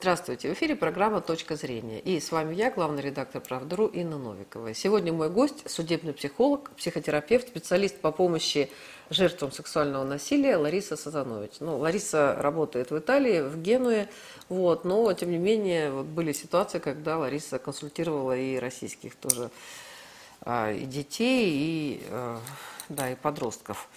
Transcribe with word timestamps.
Здравствуйте, 0.00 0.48
в 0.48 0.52
эфире 0.52 0.76
программа 0.76 1.20
«Точка 1.20 1.56
зрения». 1.56 1.98
И 1.98 2.20
с 2.20 2.30
вами 2.30 2.54
я, 2.54 2.70
главный 2.70 3.02
редактор 3.02 3.42
«Правдру» 3.42 3.86
Инна 3.86 4.16
Новикова. 4.16 4.72
Сегодня 4.72 5.12
мой 5.12 5.28
гость– 5.28 5.64
судебный 5.68 6.12
психолог, 6.12 6.70
психотерапевт, 6.76 7.48
специалист 7.48 7.98
по 8.00 8.12
помощи 8.12 8.70
жертвам 9.10 9.50
сексуального 9.50 10.04
насилия 10.04 10.56
Лариса 10.56 10.96
Сазанович. 10.96 11.54
Ну, 11.58 11.78
Лариса 11.78 12.36
работает 12.38 12.92
в 12.92 12.98
Италии, 12.98 13.40
в 13.40 13.60
Генуе, 13.60 14.08
вот, 14.48 14.84
но, 14.84 15.12
тем 15.14 15.32
не 15.32 15.38
менее, 15.38 15.90
вот 15.90 16.06
были 16.06 16.30
ситуации, 16.30 16.78
когда 16.78 17.18
Лариса 17.18 17.58
консультировала 17.58 18.36
и 18.36 18.56
российских 18.56 19.16
тоже 19.16 19.50
а, 20.42 20.70
и 20.70 20.84
детей, 20.84 21.50
и, 21.50 22.02
а, 22.10 22.40
да, 22.88 23.10
и 23.10 23.16
подростков. 23.16 23.88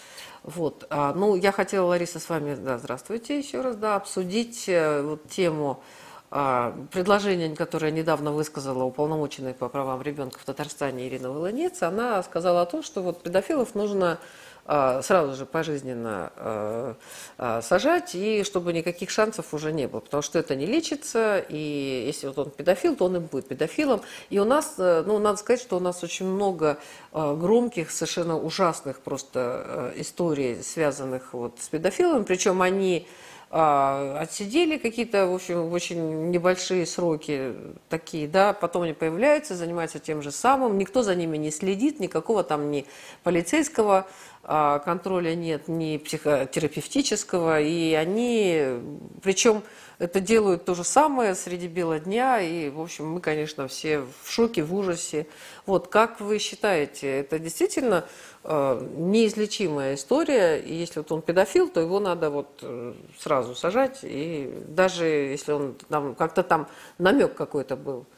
Вот. 0.43 0.87
А, 0.89 1.13
ну, 1.13 1.35
я 1.35 1.51
хотела, 1.51 1.85
Лариса, 1.87 2.19
с 2.19 2.27
вами, 2.27 2.55
да, 2.55 2.79
здравствуйте 2.79 3.37
еще 3.37 3.61
раз, 3.61 3.75
да, 3.75 3.95
обсудить 3.95 4.67
э, 4.67 5.01
вот 5.03 5.27
тему 5.29 5.83
а, 6.31 6.73
предложение, 6.91 7.55
которое 7.55 7.91
недавно 7.91 8.31
высказала 8.31 8.83
уполномоченная 8.83 9.53
по 9.53 9.69
правам 9.69 10.01
ребенка 10.01 10.39
в 10.39 10.45
Татарстане 10.45 11.07
Ирина 11.07 11.29
Волынец, 11.29 11.83
она 11.83 12.23
сказала 12.23 12.61
о 12.61 12.65
том, 12.65 12.81
что 12.81 13.01
вот 13.01 13.21
педофилов 13.21 13.75
нужно 13.75 14.17
сразу 14.65 15.35
же 15.35 15.45
пожизненно 15.45 16.31
а, 16.35 16.95
а, 17.37 17.61
сажать, 17.61 18.15
и 18.15 18.43
чтобы 18.43 18.73
никаких 18.73 19.09
шансов 19.09 19.53
уже 19.53 19.71
не 19.73 19.87
было, 19.87 19.99
потому 19.99 20.21
что 20.21 20.39
это 20.39 20.55
не 20.55 20.65
лечится, 20.65 21.43
и 21.49 22.03
если 22.05 22.27
вот 22.27 22.37
он 22.37 22.49
педофил, 22.51 22.95
то 22.95 23.05
он 23.05 23.17
и 23.17 23.19
будет 23.19 23.47
педофилом. 23.47 24.01
И 24.29 24.39
у 24.39 24.45
нас, 24.45 24.75
э, 24.77 25.03
ну, 25.05 25.19
надо 25.19 25.37
сказать, 25.37 25.61
что 25.61 25.77
у 25.77 25.79
нас 25.79 26.03
очень 26.03 26.25
много 26.25 26.77
громких, 27.11 27.91
совершенно 27.91 28.37
ужасных 28.37 29.01
просто 29.01 29.91
э, 29.95 30.01
историй, 30.01 30.63
связанных 30.63 31.33
вот 31.33 31.59
с 31.59 31.67
педофилами, 31.67 32.23
причем 32.23 32.61
они 32.61 33.07
отсидели 33.51 34.77
какие-то, 34.77 35.27
в 35.27 35.35
общем, 35.35 35.73
очень 35.73 36.31
небольшие 36.31 36.85
сроки 36.85 37.53
такие, 37.89 38.27
да, 38.27 38.53
потом 38.53 38.83
они 38.83 38.93
появляются, 38.93 39.55
занимаются 39.55 39.99
тем 39.99 40.21
же 40.21 40.31
самым, 40.31 40.77
никто 40.77 41.03
за 41.03 41.15
ними 41.15 41.35
не 41.35 41.51
следит, 41.51 41.99
никакого 41.99 42.43
там 42.43 42.71
ни 42.71 42.85
полицейского 43.23 44.07
а, 44.43 44.79
контроля 44.79 45.35
нет, 45.35 45.67
ни 45.67 45.97
психотерапевтического, 45.97 47.59
и 47.59 47.93
они, 47.93 48.79
причем 49.21 49.63
это 50.01 50.19
делают 50.19 50.65
то 50.65 50.73
же 50.73 50.83
самое 50.83 51.35
среди 51.35 51.67
бела 51.67 51.99
дня, 51.99 52.41
и, 52.41 52.71
в 52.71 52.81
общем, 52.81 53.07
мы, 53.07 53.21
конечно, 53.21 53.67
все 53.67 53.99
в 53.99 54.31
шоке, 54.31 54.63
в 54.63 54.73
ужасе. 54.73 55.27
Вот, 55.67 55.89
как 55.89 56.19
вы 56.19 56.39
считаете, 56.39 57.19
это 57.19 57.37
действительно 57.37 58.05
э, 58.43 58.87
неизлечимая 58.97 59.93
история, 59.93 60.57
и 60.57 60.73
если 60.73 61.01
вот 61.01 61.11
он 61.11 61.21
педофил, 61.21 61.69
то 61.69 61.79
его 61.79 61.99
надо 61.99 62.31
вот 62.31 62.47
э, 62.63 62.93
сразу 63.19 63.53
сажать, 63.53 63.99
и 64.01 64.51
даже 64.69 65.05
если 65.05 65.51
он 65.51 65.75
там 65.87 66.15
как-то 66.15 66.41
там 66.41 66.67
намек 66.97 67.35
какой-то 67.35 67.75
был– 67.75 68.07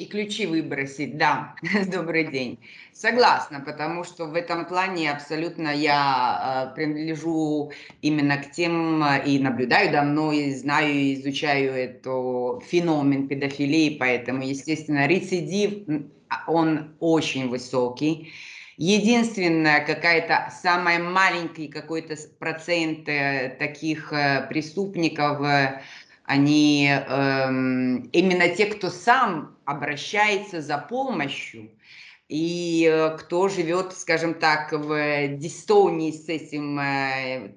и 0.00 0.06
ключи 0.06 0.46
выбросить, 0.46 1.16
да, 1.16 1.54
добрый 1.90 2.24
день. 2.24 2.58
Согласна, 2.92 3.60
потому 3.60 4.04
что 4.04 4.26
в 4.26 4.34
этом 4.34 4.64
плане 4.64 5.10
абсолютно 5.10 5.68
я 5.68 6.70
э, 6.72 6.74
принадлежу 6.74 7.72
именно 8.02 8.36
к 8.38 8.50
тем 8.52 9.04
и 9.26 9.38
наблюдаю 9.38 9.92
давно, 9.92 10.32
и 10.32 10.54
знаю, 10.54 10.92
и 10.92 11.14
изучаю 11.14 11.72
этот 11.72 12.64
феномен 12.64 13.28
педофилии, 13.28 13.96
поэтому, 13.98 14.42
естественно, 14.42 15.06
рецидив, 15.06 15.86
он 16.46 16.94
очень 17.00 17.48
высокий. 17.48 18.32
Единственное, 18.76 19.84
какая-то 19.84 20.52
самая 20.62 21.00
маленький 21.00 21.66
какой-то 21.66 22.16
процент 22.38 23.08
э, 23.08 23.56
таких 23.58 24.12
э, 24.12 24.46
преступников, 24.48 25.40
они 26.28 26.86
эм, 26.86 28.02
именно 28.12 28.48
те, 28.50 28.66
кто 28.66 28.90
сам 28.90 29.56
обращается 29.64 30.60
за 30.60 30.76
помощью, 30.76 31.70
и 32.28 32.86
э, 32.86 33.16
кто 33.16 33.48
живет, 33.48 33.94
скажем 33.94 34.34
так, 34.34 34.72
в 34.72 35.28
дистонии 35.38 36.12
с 36.12 36.28
этим 36.28 36.78
э, 36.78 37.54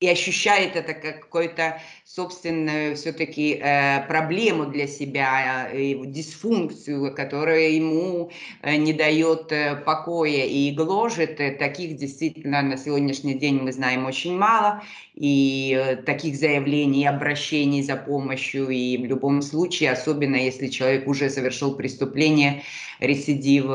и 0.00 0.08
ощущает 0.08 0.76
это 0.76 0.94
как 0.94 1.20
какую-то 1.22 1.80
собственную 2.04 2.94
все-таки 2.96 3.60
э, 3.60 4.06
проблему 4.06 4.66
для 4.66 4.86
себя, 4.86 5.68
э, 5.72 5.94
дисфункцию, 6.06 7.14
которая 7.14 7.70
ему 7.70 8.30
э, 8.62 8.76
не 8.76 8.92
дает 8.92 9.50
э, 9.50 9.74
покоя 9.74 10.44
и 10.44 10.70
гложет. 10.70 11.40
Э, 11.40 11.50
таких 11.50 11.96
действительно 11.96 12.62
на 12.62 12.76
сегодняшний 12.76 13.34
день 13.34 13.60
мы 13.60 13.72
знаем 13.72 14.06
очень 14.06 14.38
мало, 14.38 14.82
и 15.14 15.76
э, 15.76 15.96
таких 15.96 16.36
заявлений, 16.36 17.04
обращений 17.06 17.82
за 17.82 17.96
помощью, 17.96 18.68
и 18.68 18.96
в 18.98 19.04
любом 19.04 19.42
случае, 19.42 19.90
особенно 19.90 20.36
если 20.36 20.68
человек 20.68 21.08
уже 21.08 21.28
совершил 21.28 21.74
преступление, 21.74 22.62
рецидив, 23.00 23.66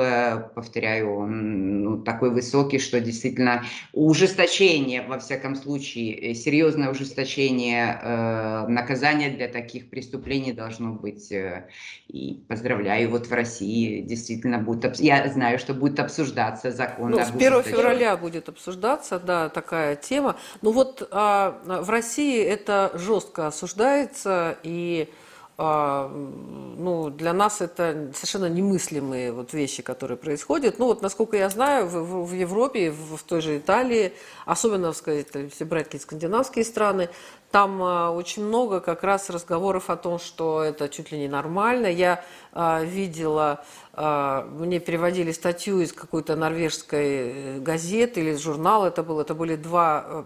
повторяю, 0.53 1.15
он 1.15 1.83
ну, 1.83 1.97
такой 2.03 2.29
высокий, 2.29 2.77
что 2.77 2.99
действительно 2.99 3.63
ужесточение, 3.93 5.01
во 5.01 5.17
всяком 5.17 5.55
случае, 5.55 6.12
серьезное 6.35 6.89
ужесточение 6.89 7.99
э, 8.01 8.67
наказания 8.67 9.29
для 9.29 9.47
таких 9.47 9.89
преступлений 9.89 10.53
должно 10.53 10.93
быть. 10.93 11.31
Э, 11.31 11.67
и 12.07 12.43
поздравляю, 12.47 13.09
вот 13.09 13.27
в 13.27 13.33
России 13.33 14.01
действительно 14.01 14.59
будет, 14.59 14.99
я 14.99 15.27
знаю, 15.29 15.57
что 15.57 15.73
будет 15.73 15.99
обсуждаться 15.99 16.71
закон. 16.71 17.11
Ну, 17.11 17.19
с 17.19 17.29
1 17.29 17.63
февраля 17.63 18.15
будет 18.17 18.49
обсуждаться, 18.49 19.19
да, 19.19 19.49
такая 19.49 19.95
тема. 19.95 20.35
Ну 20.61 20.71
вот 20.71 21.07
а, 21.11 21.59
в 21.65 21.89
России 21.89 22.39
это 22.43 22.91
жестко 22.95 23.47
осуждается, 23.47 24.57
и 24.63 25.09
ну, 25.55 27.11
для 27.11 27.31
нас 27.31 27.61
это 27.61 28.11
совершенно 28.15 28.49
немыслимые 28.49 29.31
вот 29.31 29.53
вещи, 29.53 29.83
которые 29.83 30.17
происходят. 30.17 30.79
Ну 30.79 30.85
вот, 30.85 31.01
насколько 31.01 31.37
я 31.37 31.49
знаю, 31.49 31.87
в, 31.87 32.25
в 32.25 32.33
Европе, 32.33 32.89
в, 32.89 33.17
в 33.17 33.23
той 33.23 33.41
же 33.41 33.57
Италии, 33.57 34.13
особенно, 34.45 34.93
сказать, 34.93 35.27
если 35.33 35.63
брать 35.63 35.85
какие-то 35.85 36.07
скандинавские 36.07 36.65
страны, 36.65 37.09
там 37.53 37.83
а, 37.83 38.09
очень 38.09 38.43
много 38.43 38.79
как 38.79 39.03
раз 39.03 39.29
разговоров 39.29 39.91
о 39.91 39.95
том, 39.95 40.17
что 40.17 40.63
это 40.63 40.89
чуть 40.89 41.11
ли 41.11 41.19
не 41.19 41.27
нормально. 41.27 41.85
Я 41.85 42.25
а, 42.51 42.83
видела, 42.83 43.63
а, 43.93 44.41
мне 44.45 44.79
переводили 44.79 45.31
статью 45.31 45.79
из 45.79 45.93
какой-то 45.93 46.35
норвежской 46.35 47.05
э, 47.05 47.59
газеты 47.59 48.21
или 48.21 48.35
журнала, 48.35 48.87
это 48.87 49.03
было, 49.03 49.21
это 49.21 49.35
были 49.35 49.55
два 49.55 50.03
э, 50.03 50.23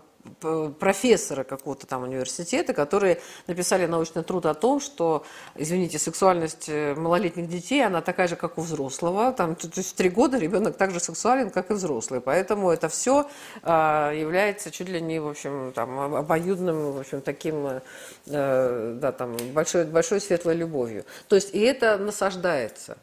профессора 0.80 1.44
какого-то 1.44 1.88
там 1.88 2.04
университета, 2.04 2.74
которые 2.74 3.22
написали 3.48 3.86
научный 3.86 4.24
труд 4.24 4.46
о 4.46 4.54
том, 4.54 4.80
что, 4.80 5.26
извините, 5.56 6.00
сексуальность 6.00 6.70
э, 6.70 6.96
малолетних 6.96 7.48
детей, 7.50 7.86
она 7.86 8.02
такая 8.02 8.28
же, 8.28 8.36
как 8.36 8.58
у 8.58 8.62
взрослого. 8.62 9.32
Там, 9.34 9.56
то 9.56 9.70
есть 9.76 9.92
в 9.92 9.96
три 9.96 10.10
года 10.10 10.38
ребенок 10.38 10.78
так 10.78 10.92
же 10.92 11.00
сексуален, 11.00 11.50
как 11.50 11.72
и 11.72 11.74
взрослый. 11.74 12.22
Поэтому 12.22 12.70
это 12.70 12.90
все 12.90 13.30
а, 13.64 14.12
является 14.12 14.72
чуть 14.72 14.90
ли 14.90 15.02
не, 15.02 15.20
в 15.20 15.28
общем, 15.28 15.72
там, 15.74 16.16
обоюдным, 16.16 16.94
в 16.94 17.00
общем, 17.00 17.22
таким, 17.22 17.82
э, 18.28 18.98
да, 19.02 19.12
там, 19.12 19.36
большой, 19.54 19.86
большой 19.86 20.22
светлой 20.22 20.56
любовью. 20.56 21.06
То 21.28 21.36
есть 21.36 21.54
и 21.54 21.60
это 21.60 21.98
насаждается. 21.98 22.98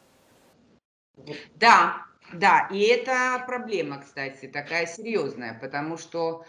Да, 1.55 2.05
да, 2.33 2.67
и 2.71 2.81
это 2.81 3.43
проблема, 3.45 4.01
кстати, 4.01 4.47
такая 4.47 4.87
серьезная, 4.87 5.57
потому 5.61 5.97
что 5.97 6.45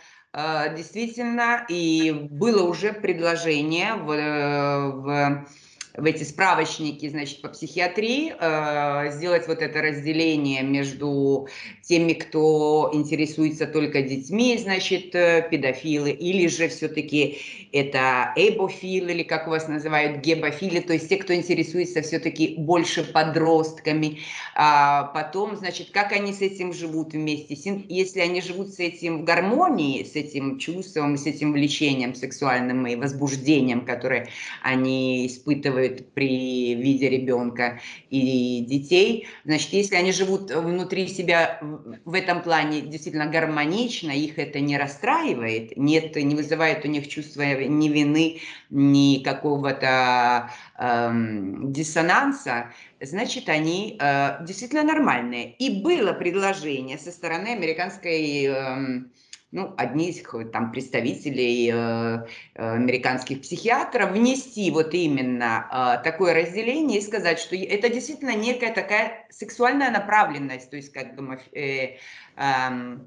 действительно, 0.77 1.65
и 1.69 2.13
было 2.31 2.63
уже 2.69 2.93
предложение 2.93 3.95
в, 3.95 4.11
э, 4.11 4.91
в 4.91 5.47
в 5.97 6.05
эти 6.05 6.25
справочники, 6.25 7.09
значит, 7.09 7.41
по 7.41 7.49
психиатрии, 7.49 8.35
э, 8.39 9.13
сделать 9.13 9.49
вот 9.49 9.63
это 9.63 9.81
разделение 9.81 10.63
между 10.63 11.49
теми, 11.83 12.13
кто 12.13 12.91
интересуется 12.93 13.67
только 13.67 14.03
детьми, 14.03 14.59
значит, 14.59 15.15
э, 15.15 15.47
педофилы, 15.51 16.11
или 16.11 16.49
же 16.49 16.69
все-таки 16.69 17.39
это 17.73 18.33
эбофилы, 18.37 19.13
или 19.13 19.23
как 19.23 19.47
у 19.47 19.51
вас 19.51 19.69
называют, 19.69 20.19
гебофилы, 20.19 20.81
то 20.81 20.93
есть 20.93 21.09
те, 21.09 21.17
кто 21.17 21.35
интересуется 21.35 22.03
все-таки 22.03 22.55
больше 22.59 23.03
подростками. 23.03 24.19
А 24.55 25.05
потом, 25.05 25.57
значит, 25.57 25.91
как 25.91 26.13
они 26.13 26.33
с 26.33 26.41
этим 26.41 26.73
живут 26.73 27.13
вместе, 27.13 27.57
если 27.89 28.21
они 28.21 28.41
живут 28.41 28.71
с 28.75 28.79
этим 28.79 29.23
в 29.23 29.25
гармонии, 29.25 30.05
с 30.05 30.15
этим 30.17 30.59
чувством, 30.59 31.17
с 31.17 31.27
этим 31.27 31.53
влечением 31.53 32.15
сексуальным 32.15 32.87
и 32.87 32.97
возбуждением, 32.97 33.85
которое 33.85 34.29
они 34.63 35.27
испытывают, 35.27 35.86
испытывают 35.87 36.13
при 36.15 36.75
виде 36.75 37.09
ребенка 37.09 37.81
и 38.11 38.65
детей. 38.67 39.27
Значит, 39.45 39.73
если 39.73 39.97
они 39.97 40.13
живут 40.13 40.51
внутри 40.51 41.09
себя 41.09 41.61
в 42.05 42.15
этом 42.15 42.43
плане 42.43 42.83
действительно 42.83 43.27
гармонично, 43.27 44.11
их 44.11 44.39
это 44.39 44.61
не 44.61 44.79
расстраивает, 44.79 45.77
нет, 45.77 46.17
не 46.17 46.35
вызывает 46.35 46.85
у 46.85 46.89
них 46.89 47.09
чувства 47.09 47.43
ни 47.43 47.89
вины, 47.89 48.41
ни 48.71 49.23
какого-то 49.23 50.51
эм, 50.79 51.73
диссонанса, 51.73 52.73
значит, 53.01 53.49
они 53.49 53.97
э, 54.01 54.45
действительно 54.45 54.83
нормальные. 54.83 55.53
И 55.55 55.83
было 55.83 56.13
предложение 56.13 56.99
со 56.99 57.11
стороны 57.11 57.49
американской 57.49 58.45
эм, 58.45 59.13
ну, 59.53 59.75
одни 59.77 60.11
из 60.11 60.23
там 60.53 60.73
представителей 60.73 61.71
э, 61.73 62.27
американских 62.55 63.43
психиатров 63.43 64.11
внести 64.11 64.71
вот 64.71 64.93
именно 64.93 65.99
э, 66.01 66.05
такое 66.05 66.35
разделение 66.35 66.99
и 66.99 67.03
сказать, 67.03 67.39
что 67.39 67.57
это 67.57 67.89
действительно 67.89 68.35
некая 68.35 68.73
такая 68.73 69.27
сексуальная 69.31 69.91
направленность, 69.91 70.71
то 70.71 70.77
есть 70.77 70.93
как 70.93 71.15
бы 71.15 71.41
э, 71.53 71.97
э, 72.37 72.99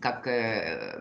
как 0.00 0.26
э, 0.26 1.00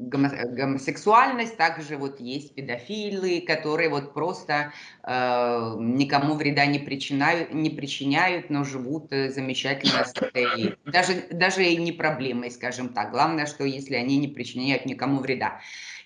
гомосексуальность, 0.00 1.56
также 1.56 1.96
вот 1.96 2.20
есть 2.20 2.54
педофилы, 2.54 3.42
которые 3.46 3.90
вот 3.90 4.14
просто 4.14 4.72
э, 5.02 5.74
никому 5.78 6.34
вреда 6.34 6.66
не 6.66 6.78
причиняют, 6.78 7.52
не 7.52 7.70
причиняют, 7.70 8.50
но 8.50 8.64
живут 8.64 9.12
э, 9.12 9.30
замечательно 9.30 10.04
с 10.04 10.12
этой, 10.16 10.76
даже, 10.86 11.26
даже 11.30 11.64
и 11.64 11.76
не 11.76 11.92
проблемой, 11.92 12.50
скажем 12.50 12.88
так. 12.90 13.10
Главное, 13.10 13.46
что 13.46 13.64
если 13.64 13.94
они 13.94 14.18
не 14.18 14.28
причиняют 14.28 14.86
никому 14.86 15.20
вреда. 15.20 15.60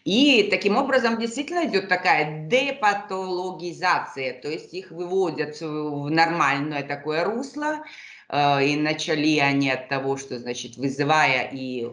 И 0.05 0.49
таким 0.51 0.77
образом 0.77 1.19
действительно 1.19 1.65
идет 1.67 1.89
такая 1.89 2.47
депатологизация, 2.47 4.39
то 4.39 4.51
есть 4.51 4.75
их 4.75 4.91
выводят 4.91 5.59
в 5.61 6.11
нормальное 6.11 6.83
такое 6.83 7.25
русло, 7.25 7.83
и 8.33 8.77
начали 8.77 9.39
они 9.39 9.71
от 9.71 9.89
того, 9.89 10.17
что, 10.17 10.39
значит, 10.39 10.77
вызывая 10.77 11.51
и 11.53 11.89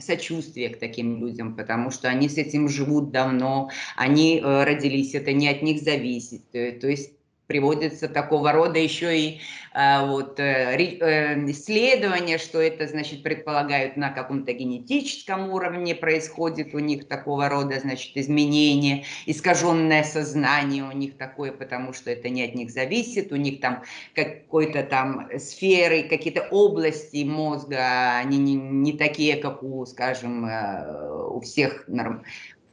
сочувствие 0.00 0.70
к 0.70 0.78
таким 0.78 1.20
людям, 1.20 1.56
потому 1.56 1.90
что 1.90 2.08
они 2.08 2.28
с 2.28 2.36
этим 2.36 2.68
живут 2.68 3.10
давно, 3.10 3.70
они 3.96 4.38
э, 4.38 4.64
родились, 4.64 5.14
это 5.14 5.32
не 5.32 5.48
от 5.48 5.62
них 5.62 5.82
зависит. 5.82 6.42
Э, 6.52 6.72
то 6.72 6.88
есть 6.88 7.12
приводится 7.46 8.08
такого 8.08 8.52
рода 8.52 8.78
еще 8.78 9.18
и 9.18 9.40
а, 9.78 10.06
вот, 10.06 10.40
э, 10.40 10.74
э, 10.74 11.50
исследования, 11.50 12.38
что 12.38 12.60
это, 12.60 12.86
значит, 12.86 13.22
предполагают 13.22 13.98
на 13.98 14.08
каком-то 14.10 14.54
генетическом 14.54 15.50
уровне 15.50 15.94
происходит 15.94 16.74
у 16.74 16.78
них 16.78 17.06
такого 17.06 17.50
рода, 17.50 17.78
значит, 17.78 18.16
изменение, 18.16 19.04
искаженное 19.26 20.02
сознание 20.02 20.82
у 20.82 20.92
них 20.92 21.18
такое, 21.18 21.52
потому 21.52 21.92
что 21.92 22.10
это 22.10 22.30
не 22.30 22.42
от 22.42 22.54
них 22.54 22.70
зависит, 22.70 23.32
у 23.32 23.36
них 23.36 23.60
там 23.60 23.82
какой-то 24.14 24.82
там 24.82 25.28
сферы, 25.38 26.04
какие-то 26.04 26.48
области 26.50 27.22
мозга, 27.24 28.16
они 28.16 28.38
не, 28.38 28.54
не 28.54 28.92
такие, 28.94 29.36
как 29.36 29.62
у, 29.62 29.84
скажем, 29.84 30.46
э, 30.46 31.28
у 31.28 31.40
всех 31.40 31.84
норм, 31.86 32.24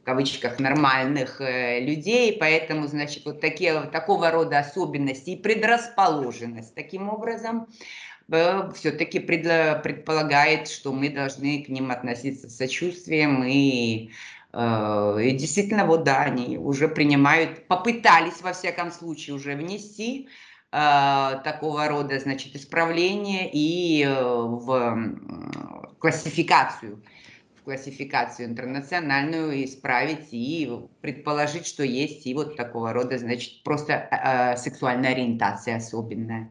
в 0.04 0.06
кавычках 0.06 0.58
нормальных 0.58 1.40
э, 1.40 1.80
людей, 1.80 2.36
поэтому, 2.38 2.86
значит, 2.86 3.24
вот 3.24 3.40
такие, 3.40 3.80
такого 3.90 4.30
рода 4.30 4.58
особенности 4.58 5.30
и 5.30 5.36
предрасположенность 5.36 6.74
таким 6.74 7.08
образом 7.08 7.68
э, 8.30 8.70
все-таки 8.74 9.18
предполагает, 9.18 10.68
что 10.68 10.92
мы 10.92 11.08
должны 11.08 11.62
к 11.62 11.70
ним 11.70 11.90
относиться 11.90 12.50
с 12.50 12.56
сочувствием 12.58 13.44
и 13.44 14.10
э, 14.52 15.18
и 15.22 15.30
действительно, 15.30 15.86
вот 15.86 16.04
да, 16.04 16.20
они 16.20 16.58
уже 16.58 16.86
принимают, 16.88 17.66
попытались 17.66 18.42
во 18.42 18.52
всяком 18.52 18.92
случае 18.92 19.36
уже 19.36 19.56
внести 19.56 20.28
э, 20.70 21.40
такого 21.44 21.88
рода, 21.88 22.18
значит, 22.18 22.54
исправление 22.54 23.48
и 23.50 24.04
э, 24.04 24.12
в 24.12 25.08
классификацию 25.98 27.02
классификацию 27.64 28.48
интернациональную 28.48 29.64
исправить 29.64 30.28
и 30.32 30.70
предположить, 31.00 31.66
что 31.66 31.82
есть 31.82 32.26
и 32.26 32.34
вот 32.34 32.56
такого 32.56 32.92
рода, 32.92 33.18
значит, 33.18 33.62
просто 33.62 34.08
э, 34.10 34.56
сексуальная 34.56 35.12
ориентация 35.12 35.76
особенная. 35.76 36.50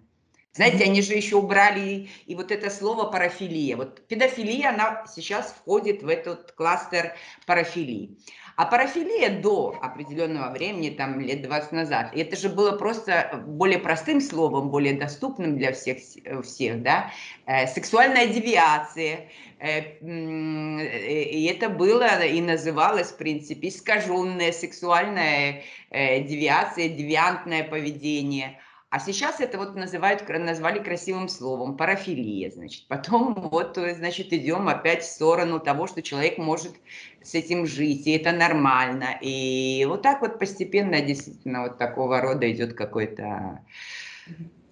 Знаете, 0.55 0.83
они 0.83 1.01
же 1.01 1.13
еще 1.13 1.37
убрали 1.37 2.09
и 2.27 2.35
вот 2.35 2.51
это 2.51 2.69
слово 2.69 3.05
парафилия. 3.09 3.75
Вот 3.75 4.05
педофилия, 4.07 4.69
она 4.69 5.03
сейчас 5.07 5.51
входит 5.51 6.03
в 6.03 6.07
этот 6.07 6.51
кластер 6.51 7.15
парафилии. 7.47 8.17
А 8.55 8.65
парафилия 8.65 9.41
до 9.41 9.75
определенного 9.81 10.51
времени, 10.51 10.89
там 10.89 11.19
лет 11.19 11.41
20 11.41 11.71
назад, 11.71 12.11
это 12.15 12.35
же 12.35 12.49
было 12.49 12.73
просто 12.77 13.43
более 13.47 13.79
простым 13.79 14.21
словом, 14.21 14.69
более 14.69 14.93
доступным 14.93 15.57
для 15.57 15.73
всех, 15.73 15.97
всех 16.43 16.83
да, 16.83 17.11
э, 17.47 17.65
сексуальная 17.65 18.27
девиация, 18.27 19.27
э, 19.59 19.97
и 20.01 21.45
это 21.45 21.69
было 21.69 22.23
и 22.23 22.41
называлось, 22.41 23.11
в 23.11 23.17
принципе, 23.17 23.69
искаженная 23.69 24.51
сексуальная 24.51 25.63
э, 25.89 26.21
девиация, 26.21 26.89
девиантное 26.89 27.63
поведение– 27.63 28.59
а 28.93 28.99
сейчас 28.99 29.41
это 29.41 29.57
вот 29.57 29.73
называют, 29.73 30.29
назвали 30.29 30.77
красивым 30.77 31.27
словом, 31.27 31.77
парафилия, 31.77 32.51
значит. 32.51 32.87
Потом 32.87 33.33
вот, 33.33 33.75
значит, 33.75 34.31
идем 34.31 34.69
опять 34.69 35.01
в 35.01 35.11
сторону 35.11 35.59
того, 35.59 35.87
что 35.87 36.03
человек 36.03 36.37
может 36.37 36.75
с 37.23 37.33
этим 37.33 37.65
жить, 37.65 38.05
и 38.05 38.11
это 38.11 38.31
нормально. 38.31 39.17
И 39.19 39.83
вот 39.89 40.03
так 40.03 40.21
вот 40.21 40.37
постепенно 40.37 41.01
действительно 41.01 41.63
вот 41.63 41.79
такого 41.79 42.21
рода 42.21 42.51
идет 42.51 42.75
какой-то 42.75 43.65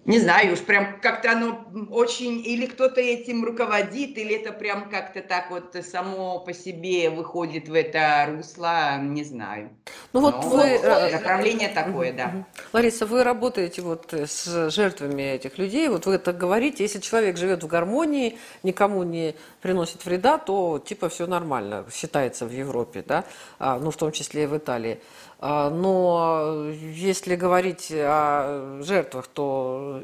не 0.04 0.18
знаю, 0.18 0.54
уж 0.54 0.60
прям 0.60 1.00
как-то 1.00 1.30
оно 1.30 1.64
очень, 1.90 2.44
или 2.44 2.66
кто-то 2.66 3.00
этим 3.00 3.44
руководит, 3.44 4.18
или 4.18 4.34
это 4.34 4.52
прям 4.52 4.90
как-то 4.90 5.22
так 5.22 5.50
вот 5.50 5.76
само 5.88 6.40
по 6.40 6.52
себе 6.52 7.08
выходит 7.08 7.68
в 7.68 7.74
это 7.74 8.28
русло, 8.36 8.98
не 8.98 9.22
знаю. 9.22 9.70
Ну 10.12 10.20
вот 10.20 10.34
Но 10.42 10.48
вы... 10.50 10.62
Э, 10.62 11.12
направление 11.12 11.68
такое, 11.68 12.12
да. 12.12 12.44
Лариса, 12.72 13.06
вы 13.06 13.22
работаете 13.22 13.82
вот 13.82 14.12
с 14.12 14.70
жертвами 14.70 15.22
этих 15.22 15.56
людей, 15.58 15.88
вот 15.88 16.06
вы 16.06 16.14
это 16.14 16.32
говорите, 16.32 16.82
если 16.82 16.98
человек 16.98 17.36
живет 17.36 17.62
в 17.62 17.68
гармонии, 17.68 18.38
никому 18.64 19.04
не 19.04 19.36
приносит 19.60 20.04
вреда, 20.04 20.38
то 20.38 20.82
типа 20.84 21.10
все 21.10 21.28
нормально, 21.28 21.86
считается 21.94 22.44
в 22.44 22.50
Европе, 22.50 23.04
да, 23.06 23.24
а, 23.60 23.78
ну 23.78 23.92
в 23.92 23.96
том 23.96 24.10
числе 24.10 24.44
и 24.44 24.46
в 24.46 24.56
Италии. 24.56 25.00
А, 25.44 25.70
но 25.70 26.68
если 26.70 27.34
говорить 27.34 27.92
о 27.92 28.80
жертвах, 28.80 29.26
то 29.26 30.00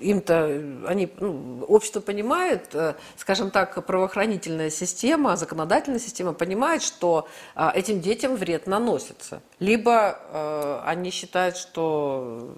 им-то 0.00 0.44
они, 0.86 1.12
ну, 1.18 1.64
общество 1.64 1.98
понимает, 1.98 2.72
э, 2.74 2.94
скажем 3.16 3.50
так, 3.50 3.84
правоохранительная 3.84 4.70
система, 4.70 5.36
законодательная 5.36 5.98
система 5.98 6.32
понимает, 6.32 6.82
что 6.82 7.26
а, 7.56 7.72
этим 7.74 8.00
детям 8.00 8.36
вред 8.36 8.68
наносится. 8.68 9.42
Либо 9.58 10.16
э, 10.30 10.80
они 10.84 11.10
считают, 11.10 11.56
что 11.56 12.54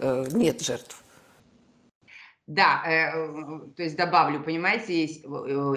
э, 0.00 0.26
нет 0.32 0.62
жертв. 0.62 1.04
Да, 2.48 2.82
то 3.76 3.82
есть 3.82 3.94
добавлю, 3.94 4.42
понимаете, 4.42 5.02
есть, 5.02 5.22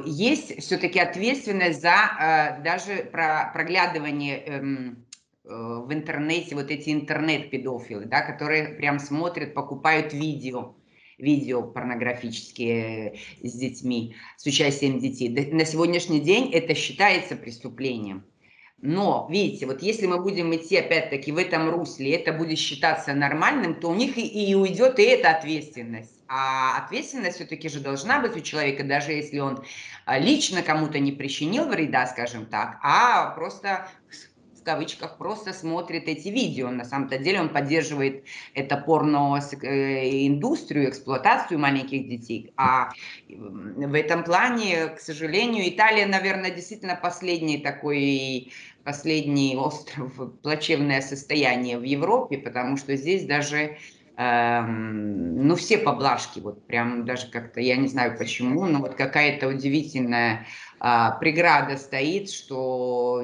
есть 0.06 0.63
все-таки 0.63 1.00
ответственность 1.00 1.81
за 1.81 2.62
даже 2.63 3.09
про 3.12 3.51
проглядывание 3.53 4.38
э, 4.38 4.62
Э, 4.62 5.11
в 5.51 5.93
интернете 5.93 6.55
вот 6.55 6.72
эти 6.72 6.91
интернет-педофилы, 6.91 8.05
да, 8.05 8.22
которые 8.22 8.70
прям 8.75 9.00
смотрят, 9.00 9.53
покупают 9.53 10.13
видео, 10.13 10.75
видео 11.17 11.63
порнографические 11.63 13.17
с 13.41 13.53
детьми, 13.53 14.15
с 14.38 14.46
участием 14.46 15.00
детей. 15.00 15.29
На 15.51 15.65
сегодняшний 15.65 16.20
день 16.20 16.51
это 16.51 16.74
считается 16.75 17.36
преступлением. 17.36 18.25
Но, 18.84 19.27
видите, 19.29 19.67
вот 19.67 19.84
если 19.84 20.08
мы 20.08 20.20
будем 20.20 20.55
идти 20.55 20.77
опять-таки 20.77 21.31
в 21.31 21.38
этом 21.38 21.70
русле, 21.70 22.15
это 22.15 22.34
будет 22.34 22.58
считаться 22.58 23.13
нормальным, 23.13 23.75
то 23.75 23.89
у 23.89 23.93
них 23.93 24.17
и, 24.17 24.25
и 24.25 24.55
уйдет 24.55 24.98
и 24.98 25.03
эта 25.03 25.29
ответственность. 25.29 26.24
А 26.27 26.84
ответственность 26.84 27.36
все-таки 27.36 27.70
же 27.70 27.79
должна 27.79 28.20
быть 28.20 28.36
у 28.36 28.39
человека, 28.39 28.84
даже 28.84 29.12
если 29.12 29.38
он 29.38 29.63
а, 30.05 30.17
лично 30.17 30.63
кому-то 30.63 30.98
не 30.98 31.12
причинил 31.12 31.65
вреда, 31.65 32.08
скажем 32.08 32.48
так, 32.48 32.79
а 32.81 33.29
просто 33.36 33.88
в 34.62 34.63
кавычках, 34.63 35.18
просто 35.18 35.53
смотрит 35.53 36.08
эти 36.08 36.27
видео. 36.27 36.70
На 36.70 36.86
самом-то 36.86 37.18
деле 37.18 37.41
он 37.41 37.50
поддерживает 37.50 38.25
это 38.53 38.77
порно-индустрию, 38.77 40.89
эксплуатацию 40.89 41.60
маленьких 41.60 42.08
детей. 42.08 42.53
А 42.58 42.91
в 43.27 43.94
этом 43.96 44.24
плане, 44.24 44.89
к 44.89 45.00
сожалению, 45.00 45.68
Италия, 45.68 46.06
наверное, 46.06 46.51
действительно 46.51 46.96
последний 46.96 47.58
такой 47.58 48.53
последний 48.84 49.56
остров, 49.56 50.13
плачевное 50.44 51.01
состояние 51.01 51.80
в 51.80 51.84
Европе, 51.84 52.38
потому 52.38 52.77
что 52.77 52.96
здесь 52.96 53.25
даже 53.25 53.77
эм, 54.18 55.48
ну, 55.48 55.56
все 55.56 55.80
поблажки, 55.80 56.39
вот 56.39 56.68
прям 56.68 57.06
даже 57.06 57.32
как-то, 57.32 57.62
я 57.62 57.77
не 57.77 57.88
знаю 57.88 58.15
почему, 58.18 58.65
но 58.65 58.80
вот 58.80 58.96
какая-то 58.96 59.48
удивительная 59.48 60.46
э, 60.80 61.08
преграда 61.20 61.77
стоит, 61.77 62.30
что 62.30 63.22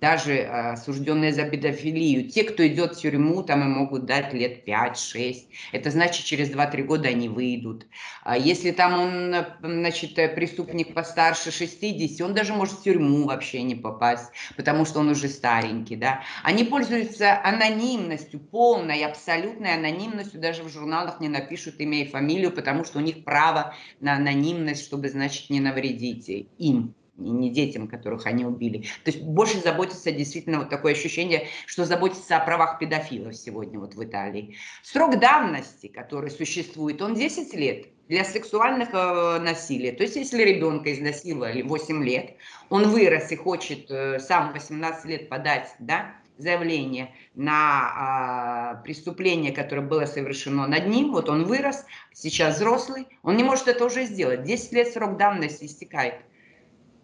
даже 0.00 0.32
э, 0.32 0.72
осужденные 0.72 1.32
за 1.32 1.44
педофилию. 1.44 2.28
Те, 2.28 2.44
кто 2.44 2.66
идет 2.66 2.94
в 2.94 3.00
тюрьму, 3.00 3.42
там 3.42 3.62
им 3.62 3.72
могут 3.72 4.06
дать 4.06 4.32
лет 4.32 4.66
5-6. 4.66 5.48
Это 5.72 5.90
значит, 5.90 6.24
через 6.24 6.50
2-3 6.50 6.82
года 6.84 7.08
они 7.08 7.28
выйдут. 7.28 7.86
А 8.22 8.36
если 8.36 8.70
там 8.70 8.98
он, 8.98 9.36
значит, 9.62 10.14
преступник 10.14 10.94
постарше 10.94 11.50
60, 11.50 12.26
он 12.26 12.34
даже 12.34 12.54
может 12.54 12.78
в 12.78 12.82
тюрьму 12.82 13.26
вообще 13.26 13.62
не 13.62 13.74
попасть, 13.74 14.30
потому 14.56 14.84
что 14.84 15.00
он 15.00 15.10
уже 15.10 15.28
старенький, 15.28 15.96
да. 15.96 16.22
Они 16.42 16.64
пользуются 16.64 17.40
анонимностью, 17.42 18.40
полной, 18.40 19.04
абсолютной 19.04 19.74
анонимностью, 19.74 20.40
даже 20.40 20.62
в 20.62 20.68
журналах 20.70 21.20
не 21.20 21.28
напишут 21.28 21.78
имя 21.78 22.02
и 22.02 22.08
фамилию, 22.08 22.52
потому 22.52 22.84
что 22.84 22.98
у 22.98 23.02
них 23.02 23.24
право 23.24 23.74
на 24.00 24.14
анонимность, 24.14 24.84
чтобы, 24.84 25.08
значит, 25.10 25.50
не 25.50 25.60
навредить 25.60 26.28
им 26.58 26.94
и 27.20 27.30
не 27.30 27.50
детям, 27.50 27.88
которых 27.88 28.26
они 28.26 28.44
убили. 28.44 28.86
То 29.04 29.10
есть 29.10 29.22
больше 29.22 29.60
заботиться 29.60 30.10
действительно 30.12 30.58
вот 30.58 30.70
такое 30.70 30.92
ощущение, 30.92 31.46
что 31.66 31.84
заботиться 31.84 32.36
о 32.36 32.44
правах 32.44 32.78
педофилов 32.78 33.36
сегодня 33.36 33.78
вот 33.78 33.94
в 33.94 34.04
Италии. 34.04 34.56
Срок 34.82 35.18
давности, 35.18 35.88
который 35.88 36.30
существует, 36.30 37.02
он 37.02 37.14
10 37.14 37.54
лет 37.54 37.86
для 38.08 38.24
сексуальных 38.24 38.88
э, 38.92 39.38
насилия. 39.38 39.92
То 39.92 40.02
есть 40.02 40.16
если 40.16 40.42
ребенка 40.42 40.92
изнасиловали 40.92 41.62
8 41.62 42.04
лет, 42.04 42.34
он 42.68 42.88
вырос 42.90 43.30
и 43.30 43.36
хочет 43.36 43.90
э, 43.90 44.18
сам 44.18 44.52
18 44.52 45.04
лет 45.04 45.28
подать, 45.28 45.68
да, 45.78 46.16
заявление 46.40 47.14
на 47.34 47.52
а, 47.52 48.74
преступление, 48.82 49.52
которое 49.52 49.82
было 49.82 50.06
совершено 50.06 50.66
над 50.66 50.86
ним, 50.86 51.12
вот 51.12 51.28
он 51.28 51.44
вырос, 51.44 51.84
сейчас 52.12 52.56
взрослый, 52.56 53.06
он 53.22 53.36
не 53.36 53.44
может 53.44 53.68
это 53.68 53.84
уже 53.84 54.04
сделать. 54.04 54.42
10 54.42 54.72
лет 54.72 54.88
срок 54.88 55.16
давности 55.16 55.66
истекает. 55.66 56.14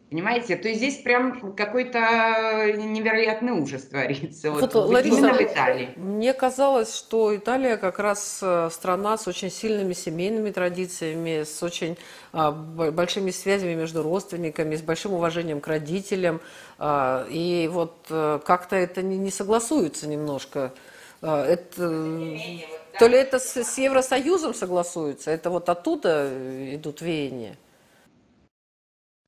Понимаете? 0.08 0.54
То 0.54 0.68
есть 0.68 0.78
здесь 0.78 0.98
прям 0.98 1.54
какой-то 1.54 1.98
невероятный 2.76 3.52
ужас 3.52 3.82
творится. 3.82 4.52
Вот, 4.52 4.72
вот 4.72 4.88
Лариса, 4.88 5.18
именно 5.18 5.34
в 5.34 5.42
Италии. 5.42 5.88
Мне 5.96 6.32
казалось, 6.32 6.94
что 6.94 7.34
Италия 7.34 7.76
как 7.76 7.98
раз 7.98 8.38
э, 8.40 8.68
страна 8.70 9.18
с 9.18 9.26
очень 9.26 9.50
сильными 9.50 9.94
семейными 9.94 10.52
традициями, 10.52 11.42
с 11.42 11.60
очень 11.60 11.98
а, 12.32 12.52
большими 12.52 13.32
связями 13.32 13.74
между 13.74 14.04
родственниками, 14.04 14.76
с 14.76 14.82
большим 14.82 15.14
уважением 15.14 15.60
к 15.60 15.66
родителям. 15.66 16.40
А, 16.78 17.26
и 17.28 17.68
вот 17.72 17.96
а, 18.10 18.38
как-то 18.38 18.76
это 18.76 19.02
не, 19.02 19.16
не 19.16 19.32
согласуется 19.32 20.06
немножко. 20.06 20.72
А, 21.20 21.44
это, 21.44 22.38
то 22.98 23.08
ли 23.08 23.18
это 23.18 23.40
с, 23.40 23.56
с 23.56 23.78
Евросоюзом 23.78 24.54
согласуется, 24.54 25.32
это 25.32 25.50
вот 25.50 25.68
оттуда 25.68 26.30
идут 26.74 27.00
веяния. 27.00 27.56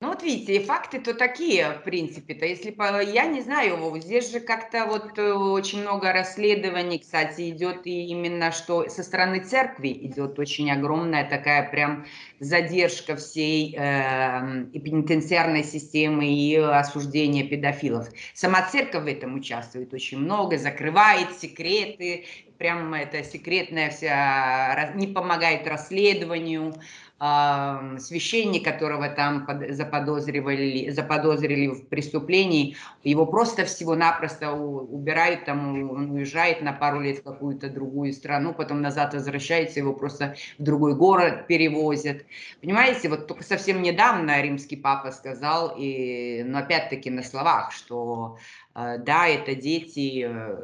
Ну 0.00 0.10
вот 0.10 0.22
видите, 0.22 0.54
и 0.54 0.64
факты-то 0.64 1.12
такие, 1.12 1.72
в 1.72 1.82
принципе-то, 1.82 2.46
если 2.46 2.70
по, 2.70 3.02
я 3.02 3.26
не 3.26 3.40
знаю, 3.40 4.00
здесь 4.00 4.30
же 4.30 4.38
как-то 4.38 4.86
вот 4.86 5.18
э, 5.18 5.32
очень 5.32 5.80
много 5.80 6.12
расследований, 6.12 7.00
кстати, 7.00 7.50
идет 7.50 7.84
и 7.84 8.06
именно 8.06 8.52
что 8.52 8.88
со 8.88 9.02
стороны 9.02 9.40
церкви 9.40 9.88
идет 9.88 10.38
очень 10.38 10.70
огромная 10.70 11.28
такая 11.28 11.68
прям 11.68 12.06
задержка 12.38 13.16
всей 13.16 13.74
э, 13.76 14.66
и 14.72 14.78
пенитенциарной 14.78 15.64
системы 15.64 16.28
и 16.28 16.54
осуждения 16.54 17.42
педофилов. 17.42 18.08
Сама 18.34 18.62
церковь 18.68 19.02
в 19.02 19.08
этом 19.08 19.34
участвует 19.34 19.92
очень 19.92 20.18
много, 20.18 20.58
закрывает 20.58 21.36
секреты, 21.40 22.24
прям 22.56 22.94
это 22.94 23.24
секретная 23.24 23.90
вся, 23.90 24.92
не 24.94 25.08
помогает 25.08 25.66
расследованию, 25.66 26.74
священник, 27.20 28.64
которого 28.64 29.08
там 29.08 29.44
заподозрили, 29.70 30.90
заподозрили 30.90 31.66
в 31.66 31.88
преступлении, 31.88 32.76
его 33.02 33.26
просто 33.26 33.64
всего-напросто 33.64 34.52
убирают, 34.52 35.44
там 35.44 35.90
он 35.90 36.12
уезжает 36.12 36.62
на 36.62 36.72
пару 36.72 37.00
лет 37.00 37.18
в 37.18 37.22
какую-то 37.24 37.70
другую 37.70 38.12
страну, 38.12 38.54
потом 38.54 38.82
назад 38.82 39.14
возвращается, 39.14 39.80
его 39.80 39.94
просто 39.94 40.36
в 40.58 40.62
другой 40.62 40.94
город 40.94 41.48
перевозят. 41.48 42.24
Понимаете, 42.60 43.08
вот 43.08 43.26
только 43.26 43.42
совсем 43.42 43.82
недавно 43.82 44.40
римский 44.40 44.76
папа 44.76 45.10
сказал, 45.10 45.74
и, 45.76 46.44
но 46.44 46.58
опять-таки 46.58 47.10
на 47.10 47.24
словах, 47.24 47.72
что 47.72 48.38
э, 48.76 48.98
да, 48.98 49.26
это 49.26 49.56
дети 49.56 50.24
э, 50.24 50.56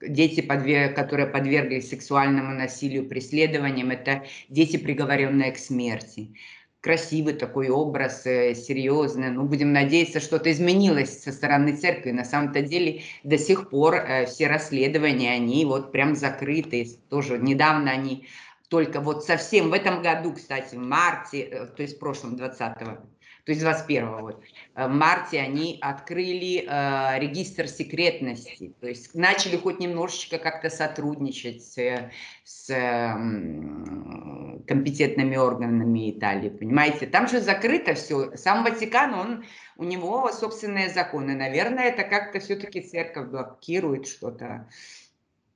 дети, 0.00 0.40
которые 0.40 1.26
подверглись 1.26 1.88
сексуальному 1.88 2.54
насилию, 2.54 3.08
преследованиям, 3.08 3.90
это 3.90 4.24
дети, 4.48 4.76
приговоренные 4.76 5.52
к 5.52 5.58
смерти. 5.58 6.34
Красивый 6.80 7.34
такой 7.34 7.68
образ, 7.70 8.24
э, 8.24 8.54
серьезный. 8.54 9.30
Ну, 9.30 9.44
будем 9.44 9.72
надеяться, 9.72 10.20
что-то 10.20 10.52
изменилось 10.52 11.22
со 11.22 11.32
стороны 11.32 11.76
церкви. 11.76 12.12
На 12.12 12.24
самом-то 12.24 12.62
деле 12.62 13.02
до 13.24 13.36
сих 13.36 13.68
пор 13.68 13.96
э, 13.96 14.26
все 14.26 14.46
расследования, 14.46 15.32
они 15.32 15.64
вот 15.64 15.90
прям 15.90 16.14
закрыты. 16.14 16.88
Тоже 17.08 17.38
недавно 17.38 17.90
они 17.90 18.28
только 18.68 19.00
вот 19.00 19.24
совсем 19.24 19.70
в 19.70 19.72
этом 19.72 20.02
году, 20.02 20.34
кстати, 20.34 20.74
в 20.74 20.78
марте, 20.78 21.40
э, 21.40 21.66
то 21.66 21.82
есть 21.82 21.96
в 21.96 21.98
прошлом 21.98 22.36
20-го, 22.36 22.98
то 23.48 23.52
есть 23.52 23.62
21 23.62 24.20
вот, 24.20 24.42
э, 24.74 24.86
в 24.86 24.90
марте 24.90 25.40
они 25.40 25.78
открыли 25.80 26.66
э, 26.68 27.18
регистр 27.18 27.66
секретности, 27.66 28.74
то 28.78 28.86
есть 28.86 29.14
начали 29.14 29.56
хоть 29.56 29.80
немножечко 29.80 30.36
как-то 30.36 30.68
сотрудничать 30.68 31.62
с, 31.64 32.10
с 32.44 32.68
э, 32.68 33.14
компетентными 34.66 35.36
органами 35.36 36.10
Италии, 36.10 36.50
понимаете? 36.50 37.06
Там 37.06 37.26
же 37.26 37.40
закрыто 37.40 37.94
все, 37.94 38.36
сам 38.36 38.64
Ватикан, 38.64 39.14
он, 39.14 39.44
у 39.78 39.84
него 39.84 40.30
собственные 40.30 40.90
законы, 40.90 41.34
наверное, 41.34 41.84
это 41.84 42.02
как-то 42.02 42.40
все-таки 42.40 42.82
церковь 42.82 43.30
блокирует 43.30 44.06
что-то 44.06 44.68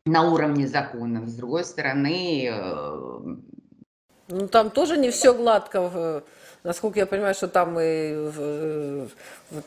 на 0.07 0.33
уровне 0.33 0.67
законов. 0.67 1.29
С 1.29 1.35
другой 1.35 1.67
стороны... 1.67 2.49
Э, 2.51 3.21
ну, 4.29 4.49
там 4.49 4.71
тоже 4.71 4.97
не 4.97 5.11
все 5.11 5.35
гладко 5.35 6.25
Насколько 6.64 7.00
я 7.00 7.07
понимаю, 7.07 7.35
что 7.35 7.49
там 7.49 7.78
и, 7.81 8.31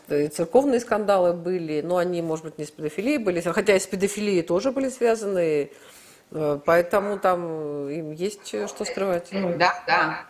и 0.09 0.27
церковные 0.29 0.79
скандалы 0.79 1.33
были, 1.33 1.81
но 1.81 1.97
они, 1.97 2.21
может 2.21 2.45
быть, 2.45 2.57
не 2.57 2.65
с 2.65 2.71
педофилией 2.71 3.17
были, 3.17 3.41
хотя 3.41 3.75
и 3.75 3.79
с 3.79 3.85
педофилией 3.85 4.43
тоже 4.43 4.71
были 4.71 4.87
связаны, 4.87 5.71
э, 6.31 6.59
поэтому 6.65 7.19
там 7.19 7.89
им 7.89 8.13
есть 8.13 8.47
что 8.47 8.85
скрывать. 8.85 9.27
Да, 9.31 9.83
да. 9.85 10.25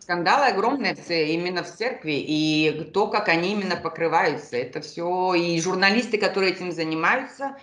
Скандалы 0.00 0.46
огромные 0.46 0.96
именно 1.08 1.62
в 1.62 1.70
церкви, 1.70 2.14
и 2.14 2.90
то, 2.92 3.06
как 3.06 3.28
они 3.28 3.52
именно 3.52 3.76
покрываются, 3.76 4.56
это 4.56 4.80
все, 4.80 5.34
и 5.34 5.60
журналисты, 5.60 6.18
которые 6.18 6.52
этим 6.52 6.72
занимаются, 6.72 7.54
Э, 7.54 7.58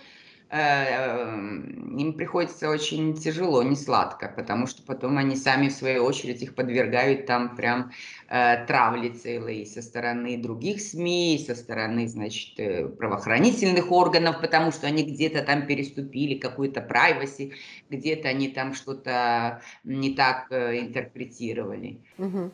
им 0.52 2.14
приходится 2.14 2.70
очень 2.70 3.14
тяжело, 3.14 3.62
не 3.62 3.76
сладко, 3.76 4.32
потому 4.34 4.66
что 4.66 4.82
потом 4.82 5.16
они 5.18 5.36
сами 5.36 5.68
в 5.68 5.72
свою 5.72 6.04
очередь 6.04 6.42
их 6.42 6.56
подвергают 6.56 7.26
там 7.26 7.54
прям 7.54 7.92
э, 8.28 8.64
травле 8.66 9.10
целой 9.10 9.64
со 9.64 9.80
стороны 9.80 10.36
других 10.36 10.80
СМИ, 10.80 11.44
со 11.46 11.54
стороны, 11.54 12.08
значит, 12.08 12.58
э, 12.58 12.88
правоохранительных 12.88 13.92
органов, 13.92 14.40
потому 14.40 14.72
что 14.72 14.88
они 14.88 15.04
где-то 15.04 15.42
там 15.42 15.66
переступили 15.66 16.36
какую-то 16.36 16.80
privacy, 16.80 17.52
где-то 17.88 18.28
они 18.28 18.48
там 18.48 18.74
что-то 18.74 19.62
не 19.84 20.14
так 20.14 20.46
э, 20.50 20.80
интерпретировали. 20.80 22.00
Угу. 22.18 22.50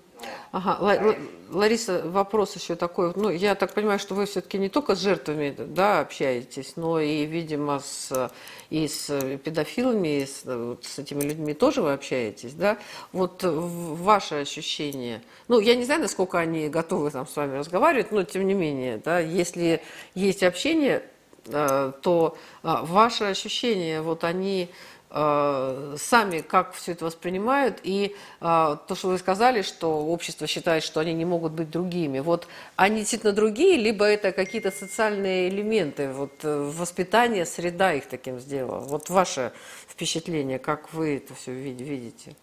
Ага, 0.52 0.78
Лариса, 1.50 2.02
вопрос 2.04 2.56
еще 2.56 2.76
такой. 2.76 3.12
Ну, 3.14 3.30
я 3.30 3.54
так 3.54 3.74
понимаю, 3.74 3.98
что 3.98 4.14
вы 4.14 4.26
все-таки 4.26 4.58
не 4.58 4.68
только 4.68 4.94
с 4.94 5.00
жертвами 5.00 5.54
да, 5.56 6.00
общаетесь, 6.00 6.74
но 6.76 6.98
и, 6.98 7.24
видимо, 7.26 7.80
с, 7.80 8.30
и 8.70 8.88
с 8.88 9.38
педофилами, 9.44 10.22
и 10.22 10.26
с, 10.26 10.42
вот, 10.44 10.84
с 10.84 10.98
этими 10.98 11.22
людьми 11.22 11.54
тоже 11.54 11.82
вы 11.82 11.92
общаетесь, 11.92 12.54
да? 12.54 12.78
Вот 13.12 13.40
ваше 13.42 14.36
ощущение. 14.36 15.22
Ну, 15.48 15.60
я 15.60 15.74
не 15.76 15.84
знаю, 15.84 16.00
насколько 16.00 16.38
они 16.38 16.68
готовы 16.68 17.10
там 17.10 17.26
с 17.26 17.36
вами 17.36 17.58
разговаривать, 17.58 18.10
но 18.10 18.22
тем 18.24 18.46
не 18.46 18.54
менее, 18.54 19.00
да, 19.04 19.20
если 19.20 19.82
есть 20.14 20.42
общение, 20.42 21.02
то 21.50 22.36
а, 22.62 22.82
ваше 22.82 23.24
ощущение, 23.24 24.02
вот 24.02 24.24
они 24.24 24.70
Э, 25.08 25.94
сами 25.98 26.40
как 26.40 26.74
все 26.74 26.92
это 26.92 27.04
воспринимают, 27.04 27.78
и 27.84 28.16
э, 28.40 28.76
то, 28.88 28.94
что 28.94 29.08
вы 29.08 29.18
сказали, 29.18 29.62
что 29.62 30.04
общество 30.04 30.48
считает, 30.48 30.82
что 30.82 30.98
они 30.98 31.14
не 31.14 31.24
могут 31.24 31.52
быть 31.52 31.70
другими, 31.70 32.18
вот 32.18 32.48
они 32.74 32.98
действительно 32.98 33.32
другие, 33.32 33.76
либо 33.76 34.04
это 34.04 34.32
какие-то 34.32 34.72
социальные 34.72 35.48
элементы, 35.48 36.10
вот 36.12 36.32
э, 36.42 36.70
воспитание, 36.76 37.46
среда 37.46 37.94
их 37.94 38.06
таким 38.06 38.40
сделала. 38.40 38.80
Вот 38.80 39.08
ваше 39.08 39.52
впечатление, 39.88 40.58
как 40.58 40.92
вы 40.92 41.16
это 41.16 41.34
все 41.34 41.52
видите? 41.52 42.34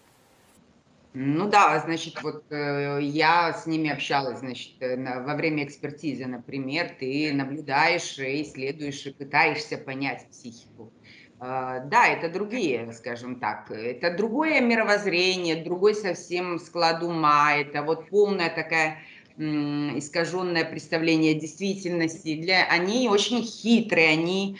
Ну 1.16 1.48
да, 1.48 1.78
значит, 1.78 2.20
вот 2.22 2.42
э, 2.50 2.98
я 3.02 3.52
с 3.52 3.66
ними 3.66 3.88
общалась, 3.88 4.40
значит, 4.40 4.72
на, 4.80 5.22
во 5.22 5.36
время 5.36 5.62
экспертизы, 5.64 6.26
например, 6.26 6.96
ты 6.98 7.32
наблюдаешь, 7.32 8.18
исследуешь 8.18 9.06
и 9.06 9.14
пытаешься 9.14 9.78
понять 9.78 10.28
психику. 10.28 10.92
А, 11.38 11.78
да, 11.84 12.08
это 12.08 12.28
другие, 12.28 12.92
скажем 12.92 13.38
так, 13.38 13.70
это 13.70 14.16
другое 14.16 14.60
мировоззрение, 14.60 15.62
другой 15.62 15.94
совсем 15.94 16.58
склад 16.58 17.00
ума, 17.04 17.54
это 17.54 17.82
вот 17.82 18.08
полная 18.08 18.50
такая 18.52 18.98
искаженное 19.36 20.64
представление 20.64 21.34
действительности. 21.34 22.40
Для, 22.40 22.64
они 22.66 23.08
очень 23.08 23.42
хитрые, 23.42 24.10
они 24.10 24.58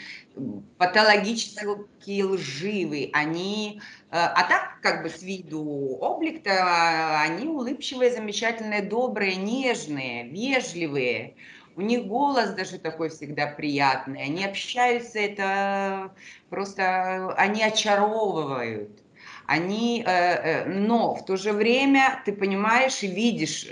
патологически 0.77 2.21
лживые, 2.21 3.09
они, 3.13 3.81
э, 4.11 4.17
а 4.17 4.43
так 4.43 4.79
как 4.81 5.03
бы 5.03 5.09
с 5.09 5.21
виду 5.21 5.97
облик-то, 6.01 7.21
они 7.21 7.47
улыбчивые, 7.47 8.11
замечательные, 8.11 8.81
добрые, 8.81 9.35
нежные, 9.35 10.27
вежливые. 10.27 11.35
У 11.75 11.81
них 11.81 12.05
голос 12.05 12.51
даже 12.51 12.79
такой 12.79 13.09
всегда 13.09 13.47
приятный. 13.47 14.23
Они 14.23 14.45
общаются, 14.45 15.19
это 15.19 16.13
просто, 16.49 17.33
они 17.35 17.63
очаровывают 17.63 19.01
они, 19.47 20.03
э, 20.05 20.09
э, 20.09 20.65
но 20.65 21.13
в 21.13 21.23
то 21.25 21.37
же 21.37 21.53
время 21.53 22.19
ты 22.25 22.33
понимаешь 22.33 23.03
и 23.03 23.07
видишь 23.07 23.67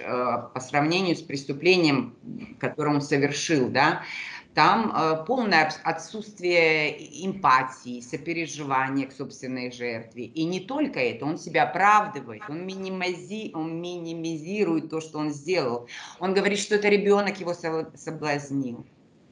по 0.54 0.60
сравнению 0.60 1.16
с 1.16 1.22
преступлением, 1.22 2.16
которое 2.60 2.96
он 2.96 3.02
совершил, 3.02 3.70
да, 3.70 4.04
там 4.54 5.26
полное 5.26 5.72
отсутствие 5.84 7.26
эмпатии, 7.26 8.02
сопереживания 8.02 9.08
к 9.08 9.12
собственной 9.14 9.72
жертве. 9.72 10.26
И 10.26 10.44
не 10.46 10.60
только 10.60 11.00
это, 11.00 11.26
он 11.26 11.38
себя 11.38 11.64
оправдывает, 11.64 12.44
он, 12.48 12.66
минимизи, 12.66 13.52
он 13.54 13.82
минимизирует 13.82 14.90
то, 14.90 15.02
что 15.02 15.20
он 15.20 15.32
сделал. 15.32 15.88
Он 16.20 16.34
говорит, 16.34 16.60
что 16.60 16.76
это 16.76 16.90
ребенок 16.90 17.40
его 17.40 17.54
соблазнил. 17.54 18.86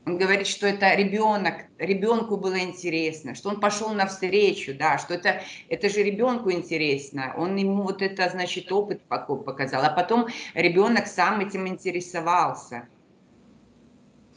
Он 0.08 0.18
говорит, 0.18 0.48
что 0.48 0.66
это 0.66 0.96
ребенок, 0.96 1.66
ребенку 1.78 2.36
было 2.36 2.58
интересно, 2.60 3.36
что 3.36 3.50
он 3.50 3.60
пошел 3.60 3.94
навстречу, 3.94 4.74
да, 4.74 4.98
что 4.98 5.13
это, 5.13 5.44
это 5.70 5.90
же 5.90 6.01
ребенку 6.01 6.51
интересно. 6.51 7.36
Он 7.38 7.56
ему 7.56 7.84
вот 7.84 8.01
это, 8.01 8.28
значит, 8.28 8.72
опыт 8.72 9.04
показал. 9.04 9.84
А 9.84 9.92
потом 9.92 10.25
ребенок 10.56 11.06
сам 11.06 11.42
этим 11.42 11.68
интересовался. 11.68 12.88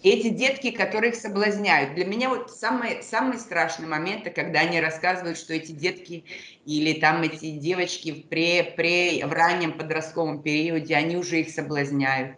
Эти 0.05 0.29
детки, 0.29 0.71
которых 0.71 1.17
соблазняют. 1.17 1.95
Для 1.95 2.05
меня 2.05 2.29
вот 2.29 2.51
самые, 2.51 3.03
самые 3.03 3.41
страшные 3.41 3.89
моменты, 3.89 4.31
когда 4.31 4.61
они 4.61 4.81
рассказывают, 4.81 5.37
что 5.37 5.55
эти 5.55 5.73
детки 5.73 6.25
или 6.65 7.01
там 7.01 7.23
эти 7.23 7.51
девочки 7.51 8.13
в, 8.13 8.29
пре, 8.29 8.63
пре, 8.77 9.27
в 9.27 9.33
раннем 9.33 9.73
подростковом 9.73 10.43
периоде, 10.43 10.95
они 10.95 11.17
уже 11.17 11.41
их 11.41 11.51
соблазняют 11.51 12.37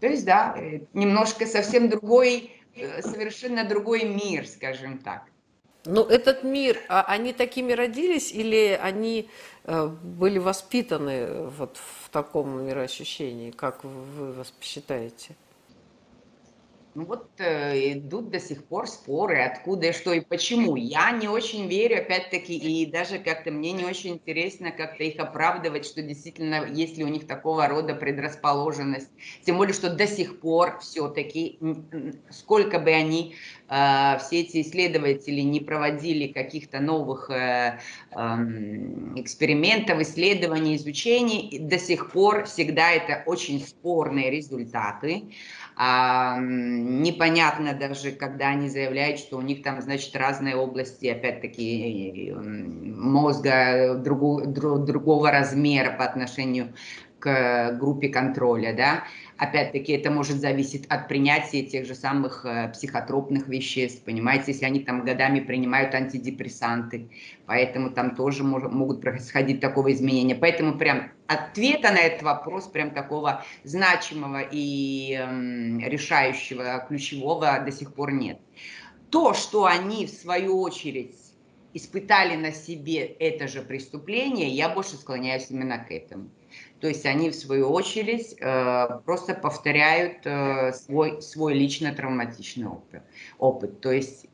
то 0.00 0.06
есть, 0.06 0.24
да, 0.24 0.54
э, 0.56 0.80
немножко 0.92 1.46
совсем 1.46 1.88
другой, 1.88 2.52
э, 2.74 3.02
совершенно 3.02 3.64
другой 3.64 4.04
мир, 4.04 4.46
скажем 4.46 4.98
так. 4.98 5.24
Ну, 5.90 6.02
этот 6.02 6.44
мир, 6.44 6.78
а 6.90 7.02
они 7.04 7.32
такими 7.32 7.72
родились 7.72 8.30
или 8.30 8.78
они 8.78 9.30
э, 9.64 9.86
были 9.86 10.38
воспитаны 10.38 11.46
вот 11.46 11.78
в 11.78 12.10
таком 12.10 12.62
мироощущении, 12.66 13.52
как 13.52 13.84
вы 13.84 14.44
считаете? 14.60 15.34
Ну 16.98 17.04
вот 17.04 17.30
э, 17.38 17.92
идут 17.92 18.30
до 18.30 18.40
сих 18.40 18.64
пор 18.64 18.88
споры, 18.88 19.40
откуда, 19.40 19.92
что 19.92 20.12
и 20.12 20.18
почему. 20.18 20.74
Я 20.74 21.12
не 21.12 21.28
очень 21.28 21.68
верю, 21.68 21.98
опять-таки, 21.98 22.56
и 22.56 22.86
даже 22.86 23.20
как-то 23.20 23.52
мне 23.52 23.70
не 23.70 23.84
очень 23.84 24.14
интересно 24.14 24.72
как-то 24.72 25.04
их 25.04 25.20
оправдывать, 25.20 25.86
что 25.86 26.02
действительно, 26.02 26.66
есть 26.66 26.98
ли 26.98 27.04
у 27.04 27.06
них 27.06 27.28
такого 27.28 27.68
рода 27.68 27.94
предрасположенность. 27.94 29.10
Тем 29.44 29.58
более, 29.58 29.74
что 29.74 29.94
до 29.94 30.08
сих 30.08 30.40
пор 30.40 30.80
все-таки, 30.80 31.60
сколько 32.30 32.80
бы 32.80 32.90
они, 32.90 33.36
э, 33.68 34.18
все 34.18 34.40
эти 34.40 34.62
исследователи 34.62 35.42
не 35.42 35.60
проводили 35.60 36.32
каких-то 36.32 36.80
новых 36.80 37.30
э, 37.30 37.78
э, 38.10 38.16
экспериментов, 39.14 40.00
исследований, 40.00 40.74
изучений, 40.74 41.60
до 41.60 41.78
сих 41.78 42.10
пор 42.10 42.46
всегда 42.46 42.90
это 42.90 43.22
очень 43.24 43.60
спорные 43.60 44.32
результаты. 44.32 45.30
А, 45.80 46.36
непонятно 46.40 47.72
даже, 47.72 48.10
когда 48.10 48.48
они 48.48 48.68
заявляют, 48.68 49.20
что 49.20 49.36
у 49.36 49.42
них 49.42 49.62
там, 49.62 49.80
значит, 49.80 50.16
разные 50.16 50.56
области, 50.56 51.06
опять-таки, 51.06 52.34
мозга 52.34 53.94
другого, 53.94 54.44
другого 54.44 55.30
размера 55.30 55.96
по 55.96 56.04
отношению 56.04 56.74
к 57.18 57.76
группе 57.78 58.08
контроля, 58.08 58.74
да, 58.74 59.04
опять-таки 59.36 59.92
это 59.92 60.10
может 60.10 60.38
зависеть 60.38 60.86
от 60.86 61.08
принятия 61.08 61.62
тех 61.62 61.86
же 61.86 61.94
самых 61.94 62.44
э, 62.44 62.70
психотропных 62.72 63.48
веществ, 63.48 64.04
понимаете, 64.04 64.52
если 64.52 64.64
они 64.64 64.80
там 64.80 65.04
годами 65.04 65.40
принимают 65.40 65.94
антидепрессанты, 65.94 67.08
поэтому 67.46 67.90
там 67.90 68.14
тоже 68.14 68.44
мож, 68.44 68.64
могут 68.64 69.00
происходить 69.00 69.60
такого 69.60 69.92
изменения. 69.92 70.34
Поэтому 70.34 70.76
прям 70.76 71.10
ответа 71.26 71.92
на 71.92 71.98
этот 71.98 72.22
вопрос, 72.22 72.66
прям 72.66 72.90
такого 72.90 73.44
значимого 73.64 74.42
и 74.50 75.14
э, 75.14 75.88
решающего, 75.88 76.84
ключевого 76.88 77.60
до 77.64 77.72
сих 77.72 77.94
пор 77.94 78.12
нет. 78.12 78.38
То, 79.10 79.32
что 79.34 79.64
они 79.64 80.06
в 80.06 80.10
свою 80.10 80.60
очередь 80.60 81.16
испытали 81.72 82.36
на 82.36 82.52
себе 82.52 83.04
это 83.04 83.46
же 83.48 83.62
преступление, 83.62 84.48
я 84.48 84.68
больше 84.68 84.96
склоняюсь 84.96 85.50
именно 85.50 85.78
к 85.78 85.90
этому. 85.90 86.28
То 86.80 86.86
есть 86.86 87.04
они, 87.06 87.30
в 87.30 87.34
свою 87.34 87.70
очередь, 87.70 88.36
э, 88.40 89.00
просто 89.04 89.34
повторяют 89.34 90.18
э, 90.24 90.72
свой, 90.72 91.20
свой 91.22 91.54
лично 91.54 91.92
травматичный 91.92 92.68
опыт. 92.68 93.02
опыт. 93.38 93.80
То 93.80 93.90
есть 93.90 94.26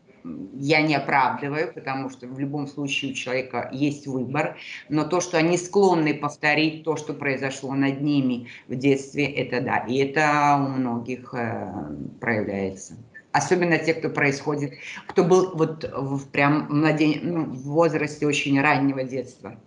я 0.55 0.83
не 0.83 0.95
оправдываю, 0.95 1.73
потому 1.73 2.11
что 2.11 2.27
в 2.27 2.39
любом 2.39 2.67
случае 2.67 3.13
у 3.13 3.15
человека 3.15 3.69
есть 3.73 4.07
выбор, 4.07 4.57
но 4.89 5.05
то, 5.05 5.21
что 5.21 5.37
они 5.39 5.57
склонны 5.59 6.15
повторить 6.15 6.85
то, 6.85 6.97
что 6.97 7.13
произошло 7.13 7.75
над 7.75 8.01
ними 8.01 8.49
в 8.69 8.75
детстве, 8.75 9.27
это 9.27 9.61
да, 9.61 9.79
и 9.79 9.97
это 9.99 10.57
у 10.59 10.69
многих 10.69 11.35
э, 11.35 11.73
проявляется. 12.21 12.97
Особенно 13.33 13.79
те, 13.79 13.95
кто 13.95 14.11
происходит, 14.11 14.75
кто 15.07 15.25
был 15.25 15.57
вот 15.57 15.85
в 15.85 16.29
прям 16.29 16.67
младен... 16.71 17.21
ну, 17.23 17.45
в 17.47 17.63
возрасте 17.65 18.27
очень 18.27 18.61
раннего 18.61 19.03
детства 19.03 19.59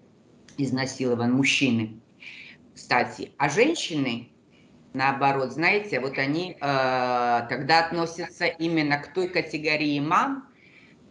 изнасилован, 0.57 1.33
мужчины 1.33 1.99
кстати. 2.77 3.31
А 3.37 3.49
женщины, 3.49 4.29
наоборот, 4.93 5.51
знаете, 5.51 5.99
вот 5.99 6.17
они 6.17 6.51
э, 6.51 6.55
тогда 6.61 7.85
относятся 7.85 8.45
именно 8.45 8.99
к 8.99 9.13
той 9.13 9.27
категории 9.27 9.99
мам, 9.99 10.47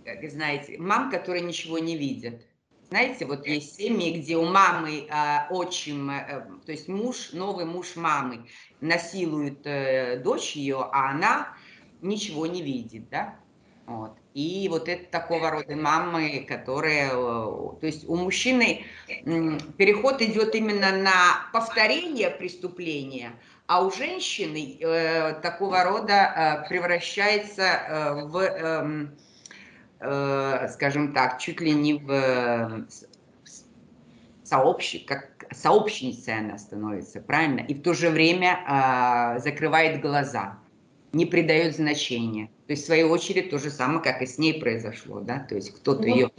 как 0.04 0.30
знаете, 0.30 0.78
мам, 0.78 1.10
которые 1.10 1.42
ничего 1.42 1.78
не 1.78 1.96
видят. 1.96 2.46
Знаете, 2.88 3.26
вот 3.26 3.46
есть 3.48 3.74
семьи, 3.74 4.20
где 4.20 4.36
у 4.36 4.44
мамы 4.44 5.08
э, 5.08 5.48
отчим, 5.50 6.08
э, 6.08 6.46
то 6.64 6.70
есть 6.72 6.86
муж, 6.86 7.32
новый 7.32 7.64
муж 7.64 7.96
мамы 7.96 8.48
насилует 8.80 9.66
э, 9.66 10.20
дочь 10.22 10.54
ее, 10.54 10.88
а 10.92 11.10
она 11.10 11.56
ничего 12.00 12.46
не 12.46 12.62
видит, 12.62 13.08
да? 13.10 13.40
Вот. 13.86 14.16
И 14.34 14.66
вот 14.68 14.88
это 14.88 15.08
такого 15.10 15.50
рода 15.50 15.76
мамы, 15.76 16.44
которые, 16.48 17.06
э, 17.06 17.10
то 17.10 17.78
есть 17.86 18.08
у 18.08 18.16
мужчины 18.16 18.84
переход 19.78 20.20
идет 20.20 20.56
именно 20.56 20.90
на 20.90 21.48
повторение 21.52 22.30
преступления, 22.30 23.32
а 23.68 23.84
у 23.84 23.92
женщины 23.92 24.76
э, 24.80 25.34
такого 25.40 25.84
рода 25.84 26.64
э, 26.64 26.68
превращается 26.68 27.62
э, 27.62 28.24
в, 28.24 28.36
э, 28.38 29.06
э, 30.00 30.68
скажем 30.72 31.12
так, 31.12 31.38
чуть 31.38 31.60
ли 31.60 31.70
не 31.70 31.94
в 31.94 32.10
э, 32.10 32.84
сообщник, 34.42 35.06
как 35.06 35.46
сообщницей 35.52 36.38
она 36.38 36.58
становится, 36.58 37.20
правильно? 37.20 37.60
И 37.60 37.74
в 37.74 37.82
то 37.82 37.94
же 37.94 38.10
время 38.10 38.58
э, 38.66 39.38
закрывает 39.38 40.00
глаза 40.00 40.58
не 41.12 41.26
придает 41.26 41.76
значения. 41.76 42.50
То 42.66 42.72
есть, 42.72 42.82
в 42.82 42.86
свою 42.86 43.10
очередь, 43.10 43.50
то 43.50 43.58
же 43.58 43.70
самое, 43.70 44.00
как 44.00 44.22
и 44.22 44.26
с 44.26 44.38
ней 44.38 44.60
произошло, 44.60 45.20
да, 45.20 45.38
то 45.38 45.54
есть 45.54 45.70
кто-то 45.70 46.02
ну, 46.02 46.06
ее... 46.06 46.30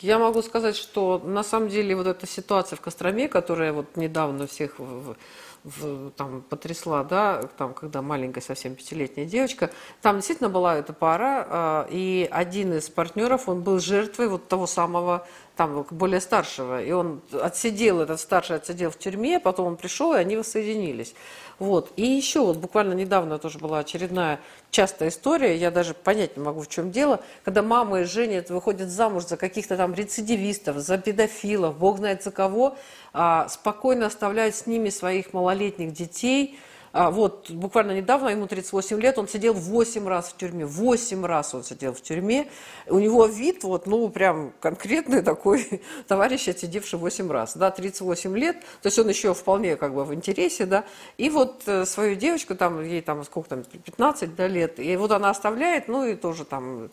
Я 0.00 0.18
могу 0.18 0.40
сказать, 0.40 0.74
что 0.74 1.18
на 1.18 1.42
самом 1.42 1.68
деле 1.68 1.94
вот 1.94 2.06
эта 2.06 2.26
ситуация 2.26 2.76
в 2.76 2.80
Костроме, 2.80 3.28
которая 3.28 3.74
вот 3.74 3.96
недавно 3.96 4.46
всех 4.46 4.78
в, 4.78 5.16
в, 5.64 6.10
там 6.12 6.42
потрясла, 6.48 7.04
да, 7.04 7.42
там, 7.58 7.74
когда 7.74 8.00
маленькая 8.00 8.40
совсем 8.40 8.74
пятилетняя 8.74 9.26
девочка, 9.26 9.70
там 10.00 10.16
действительно 10.16 10.48
была 10.48 10.76
эта 10.76 10.94
пара, 10.94 11.86
э, 11.88 11.88
и 11.90 12.28
один 12.30 12.72
из 12.72 12.88
партнеров, 12.88 13.48
он 13.48 13.62
был 13.62 13.80
жертвой 13.80 14.28
вот 14.28 14.48
того 14.48 14.66
самого 14.66 15.26
там 15.56 15.86
более 15.90 16.20
старшего, 16.20 16.82
и 16.82 16.90
он 16.92 17.20
отсидел, 17.32 18.00
этот 18.00 18.20
старший 18.20 18.56
отсидел 18.56 18.90
в 18.90 18.98
тюрьме, 18.98 19.38
потом 19.38 19.66
он 19.66 19.76
пришел, 19.76 20.14
и 20.14 20.16
они 20.16 20.36
воссоединились. 20.36 21.14
Вот. 21.58 21.92
И 21.96 22.06
еще 22.06 22.40
вот 22.40 22.56
буквально 22.56 22.94
недавно 22.94 23.38
тоже 23.38 23.58
была 23.58 23.80
очередная 23.80 24.40
частая 24.70 25.10
история, 25.10 25.56
я 25.56 25.70
даже 25.70 25.92
понять 25.92 26.36
не 26.38 26.42
могу, 26.42 26.62
в 26.62 26.68
чем 26.68 26.90
дело, 26.90 27.20
когда 27.44 27.62
мамы 27.62 28.04
женят, 28.04 28.48
выходят 28.48 28.88
замуж 28.88 29.26
за 29.26 29.36
каких-то 29.36 29.76
там 29.76 29.92
рецидивистов, 29.92 30.78
за 30.78 30.96
педофилов, 30.96 31.76
бог 31.76 31.98
знает 31.98 32.22
за 32.22 32.30
кого, 32.30 32.78
а, 33.12 33.46
спокойно 33.48 34.06
оставляют 34.06 34.54
с 34.54 34.66
ними 34.66 34.88
своих 34.88 35.34
малолетних 35.34 35.92
детей, 35.92 36.58
вот 36.92 37.50
буквально 37.50 37.92
недавно, 37.92 38.30
ему 38.30 38.46
38 38.46 39.00
лет, 39.00 39.18
он 39.18 39.28
сидел 39.28 39.54
8 39.54 40.08
раз 40.08 40.30
в 40.30 40.36
тюрьме. 40.36 40.66
8 40.66 41.24
раз 41.24 41.54
он 41.54 41.62
сидел 41.62 41.92
в 41.92 42.00
тюрьме. 42.00 42.48
У 42.88 42.98
него 42.98 43.26
вид 43.26 43.62
вот, 43.62 43.86
ну, 43.86 44.08
прям 44.08 44.52
конкретный 44.60 45.22
такой 45.30 45.82
товарищ, 46.08 46.48
отсидевший 46.48 46.98
8 46.98 47.30
раз. 47.30 47.56
Да, 47.56 47.70
38 47.70 48.36
лет, 48.36 48.60
то 48.82 48.86
есть 48.86 48.98
он 48.98 49.08
еще 49.08 49.34
вполне 49.34 49.76
как 49.76 49.94
бы 49.94 50.04
в 50.04 50.12
интересе, 50.12 50.66
да. 50.66 50.84
И 51.16 51.30
вот 51.30 51.62
э, 51.66 51.84
свою 51.84 52.16
девочку, 52.16 52.56
там, 52.56 52.82
ей 52.82 53.02
там 53.02 53.24
сколько 53.24 53.50
там, 53.50 53.62
15 53.62 54.34
да, 54.34 54.48
лет, 54.48 54.80
и 54.80 54.96
вот 54.96 55.12
она 55.12 55.30
оставляет, 55.30 55.86
ну, 55.86 56.04
и 56.04 56.16
тоже 56.16 56.44
там 56.44 56.90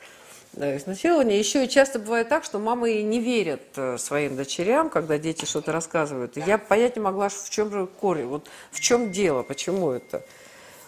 изнасилования. 0.57 1.37
Еще 1.39 1.65
и 1.65 1.69
часто 1.69 1.99
бывает 1.99 2.29
так, 2.29 2.43
что 2.43 2.59
мамы 2.59 3.01
не 3.01 3.19
верят 3.19 3.61
э, 3.75 3.97
своим 3.97 4.35
дочерям, 4.35 4.89
когда 4.89 5.17
дети 5.17 5.45
что-то 5.45 5.71
рассказывают. 5.71 6.37
И 6.37 6.41
я 6.41 6.57
понять 6.57 6.95
не 6.95 7.01
могла, 7.01 7.29
в 7.29 7.49
чем 7.49 7.71
же 7.71 7.87
корень, 7.87 8.25
вот 8.25 8.47
в 8.71 8.79
чем 8.79 9.11
дело, 9.11 9.43
почему 9.43 9.91
это. 9.91 10.23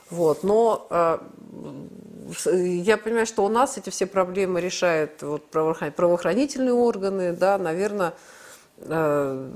Вот. 0.10 0.44
Но 0.44 0.88
э, 0.90 1.20
я 2.56 2.98
понимаю, 2.98 3.26
что 3.26 3.46
у 3.46 3.50
нас 3.50 3.78
эти 3.78 3.90
все 3.90 4.06
проблемы 4.06 4.62
решают 4.62 5.22
вот, 5.22 5.50
правоохранительные 5.50 6.74
органы, 6.74 7.34
да, 7.34 7.58
наверное, 7.58 8.14
э, 8.78 9.50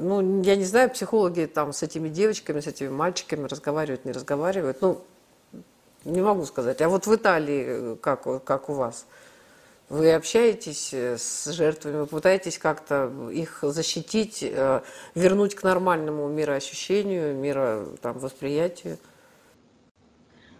ну, 0.00 0.42
я 0.42 0.56
не 0.56 0.64
знаю, 0.64 0.90
психологи 0.90 1.44
там 1.46 1.72
с 1.72 1.82
этими 1.82 2.08
девочками, 2.08 2.60
с 2.60 2.66
этими 2.66 2.88
мальчиками 2.88 3.46
разговаривают, 3.46 4.04
не 4.04 4.12
разговаривают. 4.12 4.80
Ну, 4.80 5.02
не 6.04 6.22
могу 6.22 6.44
сказать. 6.46 6.80
А 6.80 6.88
вот 6.88 7.06
в 7.06 7.14
Италии 7.14 7.64
э, 7.66 7.96
как, 8.00 8.44
как 8.44 8.70
у 8.70 8.74
вас? 8.74 9.06
Вы 9.88 10.12
общаетесь 10.12 10.92
э, 10.92 11.16
с 11.16 11.50
жертвами, 11.50 12.00
вы 12.00 12.06
пытаетесь 12.06 12.58
как-то 12.58 13.10
их 13.32 13.60
защитить, 13.62 14.42
э, 14.42 14.82
вернуть 15.14 15.54
к 15.54 15.62
нормальному 15.62 16.28
мироощущению, 16.28 17.34
мировосприятию? 17.34 18.98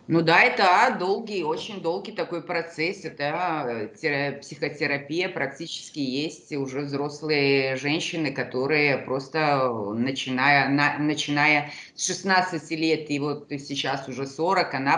Ну 0.06 0.22
да, 0.22 0.40
это 0.40 0.96
долгий, 0.98 1.44
очень 1.44 1.82
долгий 1.82 2.12
такой 2.12 2.42
процесс. 2.42 3.04
Это 3.04 3.90
э, 4.00 4.38
психотерапия 4.40 5.28
практически 5.28 5.98
есть 5.98 6.50
уже 6.54 6.80
взрослые 6.80 7.76
женщины, 7.76 8.32
которые 8.32 8.96
просто 8.96 9.70
начиная, 9.94 10.70
на, 10.70 10.96
начиная 10.98 11.70
с 11.94 12.06
16 12.06 12.70
лет 12.70 13.10
и 13.10 13.18
вот 13.18 13.48
сейчас 13.50 14.08
уже 14.08 14.26
40, 14.26 14.72
она 14.72 14.96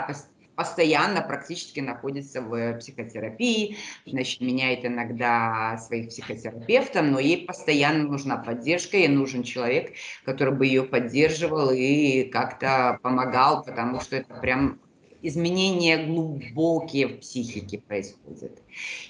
постоянно 0.61 1.23
практически 1.23 1.81
находится 1.81 2.43
в 2.43 2.75
психотерапии, 2.75 3.79
значит, 4.05 4.43
меняет 4.43 4.85
иногда 4.85 5.79
своих 5.79 6.11
психотерапевтов, 6.11 7.03
но 7.03 7.19
ей 7.19 7.47
постоянно 7.47 8.05
нужна 8.05 8.37
поддержка, 8.37 8.99
ей 8.99 9.09
нужен 9.09 9.43
человек, 9.43 9.95
который 10.27 10.55
бы 10.55 10.67
ее 10.67 10.83
поддерживал 10.83 11.71
и 11.71 12.25
как-то 12.25 12.99
помогал, 13.03 13.65
потому 13.65 14.03
что 14.03 14.17
это 14.17 14.35
прям 14.35 14.81
изменения 15.23 16.05
глубокие 16.05 17.09
в 17.09 17.21
психике 17.21 17.79
происходят. 17.79 18.63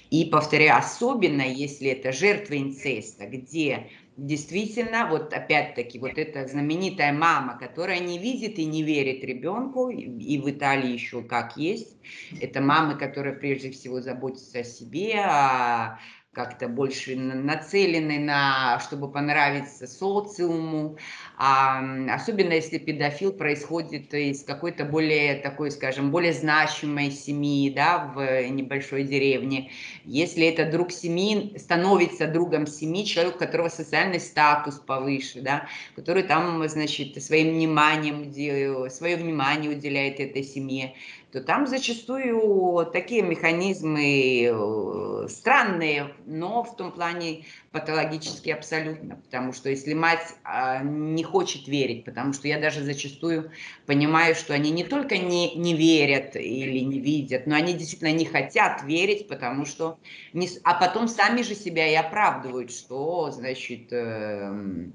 И 0.09 0.23
повторяю, 0.23 0.77
особенно 0.77 1.41
если 1.41 1.89
это 1.89 2.13
жертва 2.13 2.57
инцеста, 2.57 3.25
где 3.25 3.89
действительно, 4.17 5.07
вот 5.07 5.33
опять-таки, 5.33 5.99
вот 5.99 6.17
эта 6.17 6.47
знаменитая 6.47 7.13
мама, 7.13 7.57
которая 7.57 7.99
не 7.99 8.19
видит 8.19 8.59
и 8.59 8.65
не 8.65 8.83
верит 8.83 9.23
ребенку, 9.23 9.89
и 9.89 10.37
в 10.37 10.49
Италии 10.49 10.91
еще 10.91 11.23
как 11.23 11.57
есть, 11.57 11.97
это 12.39 12.61
мамы, 12.61 12.97
которые 12.97 13.35
прежде 13.35 13.71
всего 13.71 14.01
заботятся 14.01 14.59
о 14.59 14.63
себе, 14.63 15.21
о 15.21 15.99
как-то 16.33 16.69
больше 16.69 17.15
нацелены 17.17 18.19
на, 18.19 18.79
чтобы 18.79 19.11
понравиться 19.11 19.85
социуму, 19.85 20.97
а, 21.43 21.81
особенно 22.13 22.53
если 22.53 22.77
педофил 22.77 23.33
происходит 23.33 24.13
из 24.13 24.43
какой-то 24.43 24.85
более 24.85 25.37
такой, 25.37 25.71
скажем, 25.71 26.11
более 26.11 26.33
значимой 26.33 27.09
семьи, 27.09 27.71
да, 27.71 28.13
в 28.13 28.47
небольшой 28.47 29.05
деревне. 29.05 29.71
Если 30.05 30.45
это 30.45 30.71
друг 30.71 30.91
семьи, 30.91 31.57
становится 31.57 32.27
другом 32.27 32.67
семьи, 32.67 33.05
человек, 33.05 33.37
у 33.37 33.39
которого 33.39 33.69
социальный 33.69 34.19
статус 34.19 34.75
повыше, 34.75 35.41
да, 35.41 35.67
который 35.95 36.21
там, 36.21 36.67
значит, 36.69 37.19
своим 37.23 37.55
вниманием, 37.55 38.89
свое 38.91 39.17
внимание 39.17 39.71
уделяет 39.71 40.19
этой 40.19 40.43
семье, 40.43 40.93
то 41.31 41.41
там 41.41 41.65
зачастую 41.65 42.85
такие 42.91 43.21
механизмы 43.21 44.43
э, 44.43 45.27
странные, 45.29 46.13
но 46.25 46.63
в 46.63 46.75
том 46.75 46.91
плане 46.91 47.45
патологические 47.71 48.55
абсолютно. 48.55 49.15
Потому 49.15 49.53
что 49.53 49.69
если 49.69 49.93
мать 49.93 50.35
а, 50.43 50.83
не 50.83 51.23
хочет 51.23 51.67
верить, 51.67 52.03
потому 52.03 52.33
что 52.33 52.47
я 52.47 52.59
даже 52.59 52.83
зачастую 52.83 53.51
понимаю, 53.85 54.35
что 54.35 54.53
они 54.53 54.71
не 54.71 54.83
только 54.83 55.17
не, 55.17 55.55
не 55.55 55.73
верят 55.73 56.35
или 56.35 56.79
не 56.79 56.99
видят, 56.99 57.47
но 57.47 57.55
они 57.55 57.73
действительно 57.73 58.11
не 58.11 58.25
хотят 58.25 58.83
верить, 58.83 59.27
потому 59.27 59.65
что... 59.65 59.97
Не, 60.33 60.49
а 60.63 60.73
потом 60.73 61.07
сами 61.07 61.41
же 61.41 61.55
себя 61.55 61.87
и 61.87 61.95
оправдывают, 61.95 62.71
что, 62.71 63.31
значит... 63.31 63.91
Э, 63.91 64.89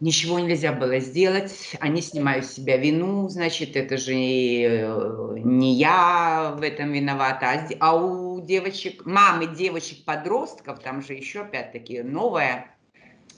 ничего 0.00 0.38
нельзя 0.38 0.72
было 0.72 0.98
сделать, 0.98 1.76
они 1.80 2.02
снимают 2.02 2.44
с 2.44 2.54
себя 2.54 2.76
вину, 2.76 3.28
значит, 3.28 3.76
это 3.76 3.96
же 3.96 4.12
э, 4.12 5.38
не 5.38 5.74
я 5.74 6.54
в 6.56 6.62
этом 6.62 6.92
виновата, 6.92 7.50
а, 7.50 7.68
а 7.80 7.96
у 7.96 8.40
девочек, 8.40 9.06
мамы 9.06 9.46
девочек-подростков, 9.46 10.80
там 10.80 11.02
же 11.02 11.14
еще 11.14 11.42
опять-таки 11.42 12.02
новое 12.02 12.72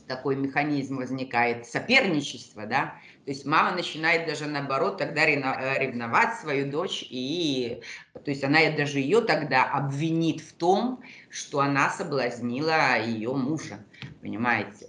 такой 0.09 0.37
механизм 0.37 0.97
возникает, 0.97 1.67
соперничество, 1.67 2.67
да, 2.67 2.95
то 3.25 3.31
есть 3.31 3.45
мама 3.45 3.77
начинает 3.77 4.27
даже 4.27 4.47
наоборот 4.47 4.97
тогда 4.97 5.27
э, 5.27 5.79
ревновать 5.79 6.35
свою 6.41 6.71
дочь, 6.71 7.07
и 7.09 7.83
то 8.15 8.31
есть 8.31 8.43
она 8.43 8.59
даже 8.77 8.99
ее 8.99 9.21
тогда 9.21 9.65
обвинит 9.65 10.41
в 10.41 10.55
том, 10.55 11.03
что 11.31 11.61
она 11.61 11.91
соблазнила 11.91 12.99
ее 12.99 13.33
мужа, 13.35 13.85
понимаете. 14.23 14.89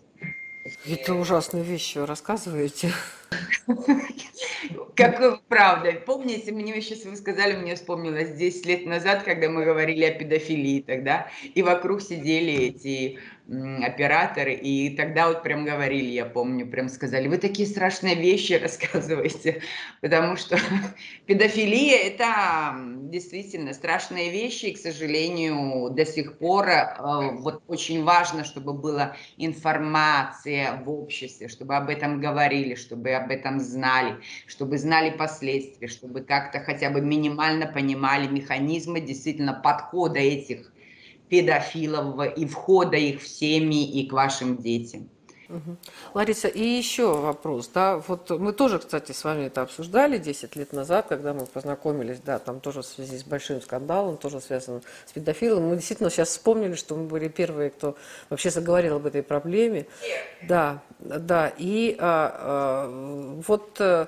Это 0.85 1.13
ужасные 1.13 1.63
вещи 1.63 1.97
вы 1.97 2.05
рассказываете. 2.05 2.93
Как 4.95 5.41
правда. 5.47 5.93
Помните, 6.05 6.51
мне 6.51 6.81
сейчас 6.81 7.05
вы 7.05 7.15
сказали, 7.15 7.55
мне 7.55 7.75
вспомнилось 7.75 8.31
10 8.31 8.65
лет 8.65 8.85
назад, 8.85 9.23
когда 9.23 9.49
мы 9.49 9.63
говорили 9.63 10.03
о 10.05 10.13
педофилии 10.13 10.81
тогда, 10.81 11.27
и 11.53 11.61
вокруг 11.61 12.01
сидели 12.01 12.53
эти 12.53 13.19
операторы, 13.81 14.53
и 14.53 14.95
тогда 14.95 15.27
вот 15.27 15.41
прям 15.41 15.65
говорили, 15.65 16.11
я 16.11 16.25
помню, 16.25 16.67
прям 16.67 16.87
сказали, 16.87 17.27
вы 17.27 17.37
такие 17.37 17.67
страшные 17.67 18.13
вещи 18.13 18.53
рассказываете, 18.53 19.61
потому 20.01 20.35
что 20.35 20.59
педофилия– 21.25 21.97
это 22.03 22.75
действительно 23.09 23.73
страшные 23.73 24.29
вещи, 24.29 24.65
и, 24.65 24.75
к 24.75 24.77
сожалению, 24.77 25.89
до 25.89 26.05
сих 26.05 26.37
пор 26.37 26.67
э, 26.67 26.85
вот 27.39 27.63
очень 27.67 28.03
важно, 28.03 28.43
чтобы 28.43 28.73
была 28.73 29.15
информация 29.37 30.83
в 30.83 30.89
обществе, 30.89 31.47
чтобы 31.47 31.75
об 31.75 31.89
этом 31.89 32.21
говорили, 32.21 32.75
чтобы 32.75 33.09
об 33.19 33.32
этом 33.32 33.60
знали, 33.60 34.17
чтобы 34.47 34.77
знали 34.77 35.10
последствия, 35.12 35.88
чтобы 35.88 36.21
как-то 36.21 36.60
хотя 36.60 36.89
бы 36.89 37.01
минимально 37.01 37.67
понимали 37.67 38.27
механизмы 38.27 39.01
действительно 39.01 39.53
подхода 39.53 40.19
этих 40.19 40.71
педофилов 41.29 42.36
и 42.38 42.45
входа 42.45 42.97
их 42.97 43.21
в 43.21 43.27
семьи 43.27 44.01
и 44.01 44.08
к 44.08 44.13
вашим 44.13 44.58
детям. 44.58 45.10
Угу. 45.49 45.77
Лариса, 46.13 46.47
и 46.47 46.63
еще 46.63 47.12
вопрос, 47.12 47.69
да, 47.73 47.97
вот 47.97 48.29
мы 48.29 48.53
тоже, 48.53 48.77
кстати, 48.77 49.13
с 49.13 49.23
вами 49.23 49.45
это 49.45 49.63
обсуждали 49.63 50.19
10 50.19 50.55
лет 50.55 50.73
назад, 50.73 51.07
когда 51.09 51.33
мы 51.33 51.47
познакомились, 51.47 52.19
да, 52.19 52.38
там 52.38 52.59
тоже 52.59 52.83
в 52.83 52.85
связи 52.85 53.17
с 53.17 53.23
большим 53.23 53.59
скандалом, 53.59 54.17
тоже 54.17 54.41
связано 54.41 54.81
с 55.07 55.12
педофилом. 55.12 55.63
Мы 55.63 55.75
действительно 55.75 56.12
сейчас 56.12 56.29
вспомнили, 56.29 56.75
что 56.75 56.95
мы 56.95 57.05
были 57.05 57.29
первые, 57.29 57.71
кто 57.71 57.95
вообще 58.29 58.51
заговорил 58.51 58.97
об 58.97 59.07
этой 59.07 59.23
проблеме. 59.23 59.88
Да, 60.47 60.83
да, 60.99 61.51
и 61.57 61.95
а, 61.99 62.35
а, 62.88 63.41
вот 63.47 63.81
э, 63.81 64.05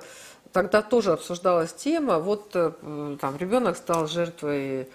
тогда 0.52 0.84
тоже 0.84 1.14
обсуждалась 1.14 1.74
тема, 1.74 2.20
вот 2.20 2.52
э, 2.54 3.18
там 3.20 3.38
ребенок 3.38 3.78
стал 3.78 4.08
жертвой 4.08 4.82
а, 4.82 4.86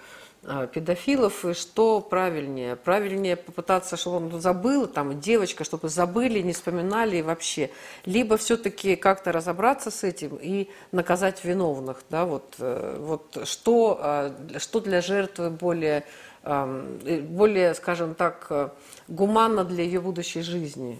педофилов, 0.73 1.45
и 1.45 1.53
что 1.53 1.99
правильнее? 1.99 2.75
Правильнее 2.75 3.35
попытаться, 3.35 3.97
чтобы 3.97 4.17
он 4.17 4.41
забыл, 4.41 4.87
там, 4.87 5.19
девочка, 5.19 5.63
чтобы 5.63 5.89
забыли, 5.89 6.41
не 6.41 6.53
вспоминали 6.53 7.21
вообще. 7.21 7.69
Либо 8.05 8.37
все-таки 8.37 8.95
как-то 8.95 9.31
разобраться 9.31 9.91
с 9.91 10.03
этим 10.03 10.37
и 10.41 10.69
наказать 10.91 11.43
виновных, 11.43 12.03
да, 12.09 12.25
вот, 12.25 12.55
э, 12.59 12.97
вот 12.99 13.47
что, 13.47 13.99
а, 14.01 14.35
что 14.57 14.79
для 14.79 15.01
жертвы 15.01 15.49
более, 15.49 16.03
более, 16.43 17.73
скажем 17.75 18.15
так, 18.15 18.47
э, 18.49 18.69
гуманно 19.09 19.65
для 19.65 19.83
ее 19.83 19.99
будущей 19.99 20.41
жизни? 20.43 20.97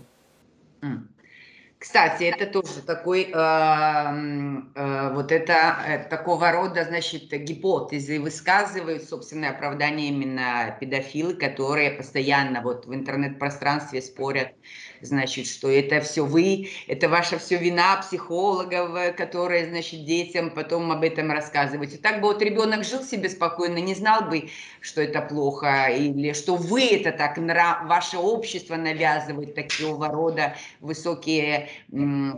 Кстати, 1.79 2.23
это 2.23 2.47
тоже 2.47 2.81
такой, 2.81 3.25
э, 3.25 3.33
э, 3.35 5.13
вот 5.13 5.31
это 5.31 5.77
э, 5.85 6.09
такого 6.09 6.51
рода, 6.51 6.83
значит, 6.85 7.29
гипотезы 7.31 8.19
высказывают 8.19 9.03
собственное 9.03 9.51
оправдание 9.51 10.07
именно 10.09 10.75
педофилы, 10.79 11.35
которые 11.35 11.91
постоянно 11.91 12.61
вот 12.63 12.87
в 12.87 12.93
интернет-пространстве 12.95 14.01
спорят 14.01 14.53
значит, 15.01 15.45
что 15.47 15.69
это 15.69 16.01
все 16.01 16.25
вы, 16.25 16.69
это 16.87 17.09
ваша 17.09 17.37
все 17.37 17.57
вина 17.57 17.97
психологов, 17.97 19.15
которые, 19.15 19.69
значит, 19.69 20.05
детям 20.05 20.49
потом 20.51 20.91
об 20.91 21.03
этом 21.03 21.31
рассказываете. 21.31 21.97
Так 21.97 22.21
бы 22.21 22.29
вот 22.29 22.41
ребенок 22.41 22.83
жил 22.83 23.03
себе 23.03 23.29
спокойно, 23.29 23.77
не 23.77 23.93
знал 23.93 24.23
бы, 24.23 24.49
что 24.81 25.01
это 25.01 25.21
плохо, 25.21 25.87
или 25.89 26.33
что 26.33 26.55
вы 26.55 26.85
это 26.87 27.11
так, 27.11 27.37
ваше 27.85 28.17
общество 28.17 28.75
навязывает 28.75 29.53
такого 29.55 30.07
рода 30.09 30.55
высокие 30.79 31.66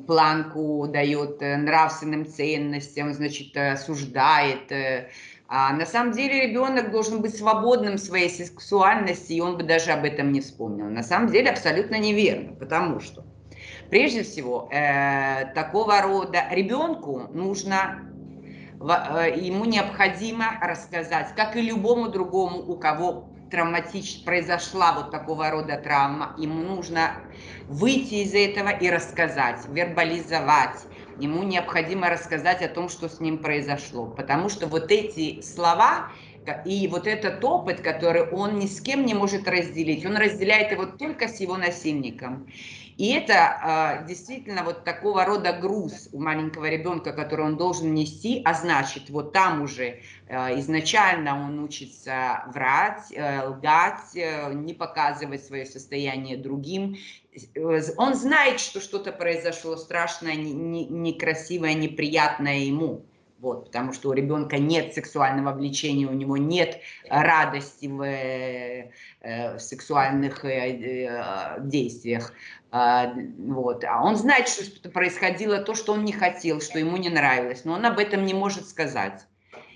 планку, 0.08 0.88
дает 0.88 1.42
э, 1.42 1.58
нравственным 1.58 2.26
ценностям, 2.26 3.14
значит, 3.14 3.56
осуждает, 3.56 4.72
э, 4.72 5.10
а 5.52 5.74
на 5.74 5.88
самом 5.88 6.12
деле 6.12 6.48
ребенок 6.48 6.92
должен 6.92 7.22
быть 7.22 7.36
свободным 7.36 7.98
своей 7.98 8.30
сексуальности, 8.30 9.34
и 9.34 9.42
он 9.42 9.58
бы 9.58 9.64
даже 9.64 9.92
об 9.92 10.06
этом 10.06 10.32
не 10.32 10.42
вспомнил. 10.42 10.86
На 10.86 11.02
самом 11.02 11.30
деле 11.30 11.50
абсолютно 11.50 11.98
неверно, 11.98 12.54
потому 12.54 13.00
что 13.00 13.26
прежде 13.90 14.22
всего 14.22 14.70
э, 14.72 15.52
такого 15.56 16.02
рода 16.02 16.44
ребенку 16.52 17.30
нужно, 17.34 18.12
э, 18.80 19.40
ему 19.40 19.66
необходимо 19.66 20.60
рассказать, 20.62 21.34
как 21.36 21.56
и 21.56 21.62
любому 21.62 22.10
другому, 22.10 22.60
у 22.60 22.78
кого 22.78 23.29
травматич, 23.50 24.24
произошла 24.24 24.94
вот 24.94 25.12
такого 25.12 25.50
рода 25.50 25.78
травма, 25.78 26.34
ему 26.38 26.62
нужно 26.64 27.18
выйти 27.68 28.16
из 28.16 28.34
этого 28.34 28.70
и 28.70 28.90
рассказать, 28.90 29.62
вербализовать, 29.68 30.80
ему 31.16 31.44
необходимо 31.44 32.10
рассказать 32.10 32.62
о 32.62 32.70
том, 32.70 32.90
что 32.90 33.10
с 33.10 33.20
ним 33.20 33.42
произошло. 33.42 34.08
Потому 34.08 34.50
что 34.50 34.68
вот 34.68 34.92
эти 34.92 35.42
слова 35.42 36.10
и 36.66 36.88
вот 36.88 37.08
этот 37.08 37.44
опыт, 37.44 37.82
который 37.82 38.30
он 38.30 38.60
ни 38.60 38.68
с 38.68 38.82
кем 38.82 39.06
не 39.06 39.14
может 39.14 39.48
разделить, 39.48 40.06
он 40.06 40.18
разделяет 40.18 40.72
его 40.72 40.86
только 40.86 41.28
с 41.28 41.40
его 41.40 41.58
насильником. 41.58 42.48
И 43.00 43.14
это 43.14 44.02
э, 44.04 44.08
действительно 44.10 44.66
вот 44.66 44.84
такого 44.84 45.24
рода 45.24 45.54
груз 45.54 46.10
у 46.12 46.22
маленького 46.22 46.66
ребенка, 46.66 47.14
который 47.14 47.46
он 47.46 47.56
должен 47.56 47.94
нести, 47.94 48.42
а 48.44 48.54
значит, 48.54 49.10
вот 49.10 49.32
там 49.32 49.62
уже 49.62 50.02
э, 50.28 50.60
изначально 50.60 51.42
он 51.42 51.64
учится 51.64 52.44
врать, 52.48 53.06
э, 53.14 53.48
лгать, 53.48 54.16
э, 54.16 54.54
не 54.54 54.74
показывать 54.74 55.46
свое 55.46 55.66
состояние 55.66 56.36
другим. 56.36 56.98
Э, 57.56 57.82
он 57.96 58.16
знает, 58.16 58.60
что 58.60 58.82
что-то 58.82 59.14
произошло 59.14 59.78
страшное, 59.78 60.36
некрасивое, 60.36 61.76
неприятное 61.76 62.58
ему. 62.58 63.06
Вот, 63.42 63.68
потому 63.68 63.94
что 63.94 64.10
у 64.10 64.14
ребенка 64.14 64.58
нет 64.58 64.94
сексуального 64.94 65.54
влечения, 65.54 66.08
у 66.08 66.14
него 66.14 66.36
нет 66.36 66.82
радости 67.10 67.88
в, 67.88 68.02
э, 68.02 68.92
в 69.56 69.60
сексуальных 69.60 70.44
э, 70.44 71.08
э, 71.08 71.56
действиях. 71.62 72.34
А, 72.72 73.14
вот. 73.38 73.86
А 73.86 74.04
он 74.04 74.18
знает, 74.18 74.50
что 74.50 74.90
происходило, 74.90 75.60
то, 75.60 75.74
что 75.74 75.94
он 75.94 76.04
не 76.04 76.12
хотел, 76.12 76.60
что 76.60 76.80
ему 76.80 76.98
не 76.98 77.10
нравилось, 77.10 77.64
но 77.64 77.74
он 77.74 77.86
об 77.86 77.98
этом 77.98 78.26
не 78.26 78.34
может 78.34 78.68
сказать. 78.68 79.26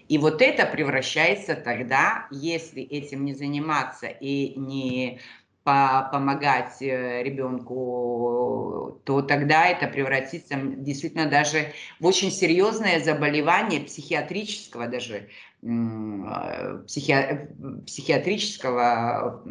И 0.10 0.17
вот 0.17 0.41
это 0.41 0.65
превращается 0.65 1.56
тогда, 1.56 2.28
если 2.30 2.84
этим 2.84 3.23
не 3.23 3.34
заниматься 3.34 4.08
и 4.08 4.60
не 4.60 5.21
по 5.63 6.10
помогать 6.12 6.82
э, 6.82 7.23
ребенку, 7.23 8.99
то 9.06 9.21
тогда 9.21 9.67
это 9.67 9.88
превратится 9.88 10.56
действительно 10.62 11.30
даже 11.30 11.73
в 11.99 12.06
очень 12.06 12.32
серьезное 12.32 12.99
заболевание 12.99 13.80
психиатрического 13.82 14.88
даже 14.88 15.30
э, 15.62 16.84
психи, 16.86 17.49
психиатрического 17.86 19.43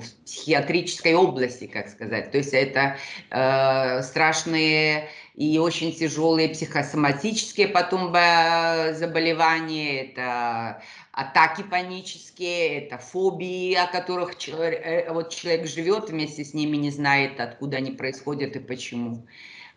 психиатрической 0.00 1.14
области, 1.14 1.66
как 1.66 1.88
сказать. 1.88 2.30
То 2.30 2.38
есть 2.38 2.52
это 2.52 2.96
э, 3.30 4.02
страшные 4.02 5.08
и 5.34 5.58
очень 5.58 5.94
тяжелые 5.94 6.48
психосоматические 6.50 7.68
потом 7.68 8.12
заболевания, 8.12 10.02
это 10.02 10.82
атаки 11.12 11.62
панические, 11.62 12.84
это 12.84 12.98
фобии, 12.98 13.74
о 13.74 13.86
которых 13.86 14.38
человек, 14.38 14.80
э, 14.84 15.12
вот 15.12 15.30
человек 15.30 15.66
живет 15.66 16.10
вместе 16.10 16.44
с 16.44 16.54
ними, 16.54 16.76
не 16.76 16.90
знает, 16.90 17.40
откуда 17.40 17.76
они 17.78 17.90
происходят 17.92 18.56
и 18.56 18.60
почему. 18.60 19.26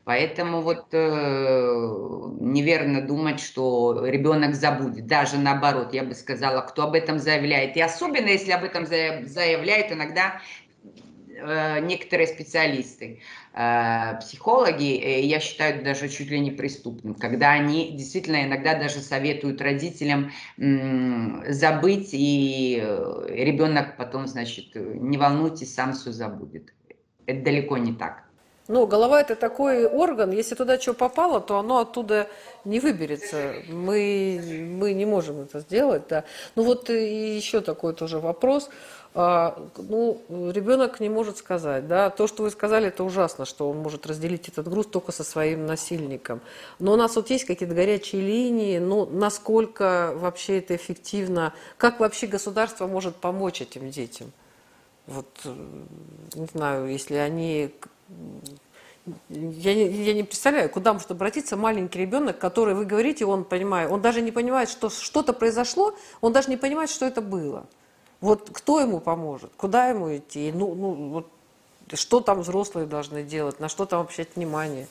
Поэтому 0.05 0.61
вот 0.61 0.89
э, 0.91 0.97
неверно 2.39 3.01
думать, 3.01 3.39
что 3.39 4.05
ребенок 4.05 4.53
забудет. 4.53 5.07
Даже 5.07 5.39
наоборот, 5.39 5.95
я 5.95 6.03
бы 6.03 6.13
сказала, 6.13 6.61
кто 6.61 6.83
об 6.83 6.93
этом 6.93 7.17
заявляет. 7.17 7.75
И 7.75 7.81
особенно, 7.81 8.27
если 8.27 8.51
об 8.51 8.63
этом 8.63 8.85
заявляют 8.85 9.91
иногда 9.91 10.41
э, 11.35 11.79
некоторые 11.79 12.27
специалисты, 12.27 13.21
э, 13.53 14.19
психологи, 14.19 14.95
э, 14.95 15.21
я 15.21 15.39
считаю 15.39 15.83
даже 15.83 16.07
чуть 16.07 16.29
ли 16.29 16.39
не 16.39 16.51
преступным, 16.51 17.15
когда 17.15 17.53
они 17.53 17.93
действительно 17.97 18.43
иногда 18.43 18.75
даже 18.75 18.99
советуют 18.99 19.59
родителям 19.59 20.31
э, 20.59 21.51
забыть, 21.51 22.09
и 22.11 22.79
э, 22.79 23.25
ребенок 23.29 23.97
потом, 23.97 24.27
значит, 24.27 24.75
не 24.75 25.17
волнуйтесь, 25.17 25.73
сам 25.73 25.93
все 25.93 26.11
забудет. 26.11 26.75
Это 27.25 27.43
далеко 27.43 27.79
не 27.79 27.93
так. 27.93 28.24
Ну, 28.67 28.87
голова 28.87 29.21
это 29.21 29.35
такой 29.35 29.85
орган, 29.85 30.31
если 30.31 30.55
туда 30.55 30.79
что 30.79 30.93
попало, 30.93 31.39
то 31.39 31.59
оно 31.59 31.79
оттуда 31.79 32.27
не 32.63 32.79
выберется. 32.79 33.53
Мы, 33.69 34.41
мы 34.79 34.93
не 34.93 35.05
можем 35.05 35.41
это 35.41 35.59
сделать, 35.59 36.07
да. 36.09 36.23
Ну 36.55 36.63
вот 36.63 36.89
и 36.89 37.35
еще 37.35 37.61
такой 37.61 37.93
тоже 37.93 38.19
вопрос. 38.19 38.69
А, 39.17 39.57
ну, 39.77 40.21
ребенок 40.29 40.99
не 40.99 41.07
может 41.07 41.37
сказать, 41.37 41.87
да, 41.87 42.09
то, 42.09 42.27
что 42.27 42.43
вы 42.43 42.49
сказали, 42.49 42.87
это 42.87 43.05
ужасно, 43.05 43.45
что 43.45 43.69
он 43.69 43.77
может 43.77 44.05
разделить 44.05 44.49
этот 44.49 44.67
груз 44.67 44.87
только 44.87 45.13
со 45.13 45.23
своим 45.23 45.65
насильником. 45.65 46.41
Но 46.79 46.93
у 46.93 46.95
нас 46.97 47.15
вот 47.15 47.29
есть 47.29 47.45
какие-то 47.45 47.73
горячие 47.73 48.21
линии, 48.21 48.77
ну, 48.77 49.05
насколько 49.05 50.11
вообще 50.15 50.57
это 50.57 50.75
эффективно, 50.75 51.53
как 51.77 52.01
вообще 52.01 52.27
государство 52.27 52.87
может 52.87 53.15
помочь 53.15 53.61
этим 53.61 53.89
детям? 53.89 54.33
Вот, 55.07 55.27
э, 55.45 55.53
не 56.33 56.47
знаю, 56.47 56.91
если 56.91 57.15
они 57.15 57.73
я 59.29 59.71
я 59.71 60.13
не 60.13 60.23
представляю, 60.23 60.69
куда 60.69 60.93
может 60.93 61.11
обратиться 61.11 61.55
маленький 61.55 61.99
ребенок, 61.99 62.37
который, 62.39 62.73
вы 62.73 62.85
говорите, 62.85 63.25
он 63.25 63.43
понимает, 63.43 63.91
он 63.91 64.01
даже 64.01 64.21
не 64.21 64.31
понимает, 64.31 64.69
что 64.69 64.89
что-то 64.89 65.33
произошло, 65.33 65.95
он 66.21 66.33
даже 66.33 66.49
не 66.49 66.57
понимает, 66.57 66.89
что 66.89 67.05
это 67.05 67.21
было. 67.21 67.65
Вот 68.21 68.49
кто 68.51 68.79
ему 68.79 68.99
поможет, 68.99 69.51
куда 69.57 69.89
ему 69.89 70.15
идти, 70.15 70.51
ну, 70.53 70.73
ну 70.73 71.09
вот, 71.09 71.31
что 71.93 72.19
там 72.19 72.41
взрослые 72.41 72.87
должны 72.87 73.23
делать, 73.23 73.59
на 73.59 73.69
что 73.69 73.85
там 73.85 74.01
обращать 74.01 74.35
внимание. 74.35 74.87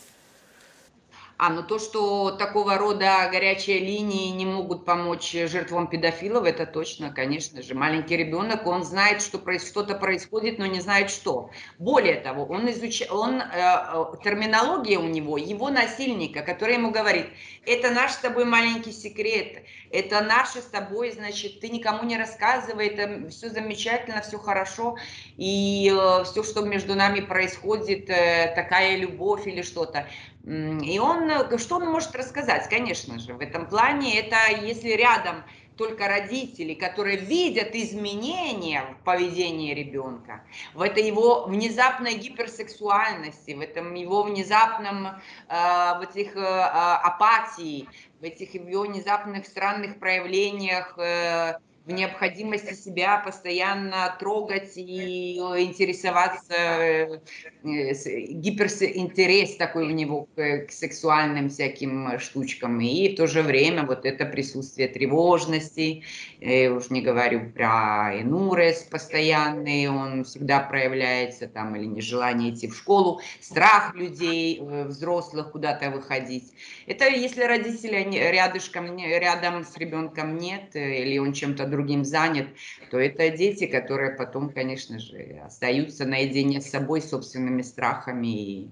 А, 1.36 1.50
ну 1.50 1.64
то, 1.64 1.80
что 1.80 2.30
такого 2.30 2.78
рода 2.78 3.28
горячие 3.30 3.80
линии 3.80 4.30
не 4.30 4.46
могут 4.46 4.84
помочь 4.84 5.32
жертвам 5.32 5.88
педофилов, 5.88 6.44
это 6.44 6.64
точно, 6.64 7.10
конечно 7.12 7.60
же. 7.60 7.74
Маленький 7.74 8.16
ребенок, 8.16 8.66
он 8.68 8.84
знает, 8.84 9.20
что 9.20 9.40
что-то 9.58 9.96
происходит, 9.96 10.58
но 10.58 10.66
не 10.66 10.80
знает 10.80 11.10
что. 11.10 11.50
Более 11.78 12.20
того, 12.20 12.44
он 12.44 12.70
изучает, 12.70 13.10
он, 13.10 13.40
э, 13.40 13.44
э, 13.52 14.04
терминология 14.22 14.98
у 14.98 15.08
него, 15.08 15.36
его 15.36 15.70
насильника, 15.70 16.42
который 16.42 16.74
ему 16.74 16.92
говорит, 16.92 17.26
это 17.66 17.90
наш 17.90 18.12
с 18.12 18.18
тобой 18.18 18.44
маленький 18.44 18.92
секрет, 18.92 19.64
это 19.90 20.20
наше 20.20 20.60
с 20.60 20.66
тобой, 20.66 21.10
значит, 21.10 21.58
ты 21.58 21.68
никому 21.68 22.04
не 22.04 22.16
рассказывай, 22.16 22.88
это 22.88 23.28
все 23.30 23.50
замечательно, 23.50 24.22
все 24.22 24.38
хорошо, 24.38 24.96
и 25.36 25.92
э, 25.92 26.24
все, 26.24 26.44
что 26.44 26.62
между 26.64 26.94
нами 26.94 27.20
происходит, 27.20 28.08
э, 28.08 28.52
такая 28.54 28.96
любовь 28.96 29.48
или 29.48 29.62
что-то. 29.62 30.06
И 30.46 30.98
он, 30.98 31.30
э, 31.30 31.58
что 31.58 31.76
он 31.76 31.86
может 31.86 32.14
рассказать, 32.14 32.68
конечно 32.68 33.18
же, 33.18 33.32
в 33.34 33.40
этом 33.40 33.66
плане, 33.66 34.18
это 34.18 34.36
если 34.62 34.90
рядом 34.90 35.42
только 35.76 36.06
родители, 36.06 36.74
которые 36.74 37.16
видят 37.16 37.74
изменения 37.74 38.82
в 39.00 39.04
поведении 39.04 39.72
ребенка, 39.74 40.44
в 40.74 40.82
этой 40.82 41.04
его 41.04 41.46
внезапной 41.46 42.14
гиперсексуальности, 42.14 43.52
в 43.52 43.60
этом 43.60 43.94
его 43.94 44.22
внезапном, 44.22 45.06
э, 45.06 45.12
в 45.48 46.08
этих 46.10 46.36
э, 46.36 46.40
апатии, 46.40 47.88
в 48.20 48.24
этих 48.24 48.54
его 48.54 48.82
внезапных 48.82 49.46
странных 49.46 49.98
проявлениях 49.98 50.94
э, 50.98 51.54
в 51.86 51.92
необходимости 51.92 52.72
себя 52.72 53.18
постоянно 53.18 54.16
трогать 54.18 54.72
и 54.76 55.36
интересоваться, 55.36 56.54
э, 56.54 57.18
гиперинтерес 57.62 59.56
такой 59.56 59.86
у 59.88 59.90
него 59.90 60.26
к, 60.34 60.66
к 60.66 60.72
сексуальным 60.72 61.50
всяким 61.50 62.18
штучкам. 62.18 62.80
И 62.80 63.12
в 63.12 63.16
то 63.16 63.26
же 63.26 63.42
время 63.42 63.84
вот 63.84 64.06
это 64.06 64.24
присутствие 64.24 64.88
тревожности, 64.88 66.04
я 66.40 66.72
уж 66.72 66.88
не 66.88 67.02
говорю 67.02 67.50
про 67.50 68.18
энурез 68.18 68.84
постоянный, 68.90 69.88
он 69.88 70.24
всегда 70.24 70.60
проявляется 70.60 71.48
там, 71.48 71.76
или 71.76 71.84
нежелание 71.84 72.54
идти 72.54 72.66
в 72.68 72.74
школу, 72.74 73.20
страх 73.40 73.94
людей, 73.94 74.58
э, 74.58 74.84
взрослых 74.84 75.52
куда-то 75.52 75.90
выходить. 75.90 76.54
Это 76.86 77.08
если 77.08 77.42
родители 77.42 77.96
рядышком, 78.30 78.96
рядом 78.96 79.64
с 79.64 79.76
ребенком 79.76 80.38
нет, 80.38 80.74
э, 80.74 81.02
или 81.02 81.18
он 81.18 81.34
чем-то 81.34 81.73
другим 81.74 82.04
занят, 82.04 82.46
то 82.90 82.98
это 82.98 83.30
дети, 83.30 83.66
которые 83.66 84.12
потом, 84.12 84.50
конечно 84.50 84.98
же, 84.98 85.40
остаются 85.44 86.04
наедине 86.06 86.60
с 86.60 86.70
собой, 86.70 87.00
собственными 87.00 87.62
страхами. 87.62 88.26
И 88.26 88.70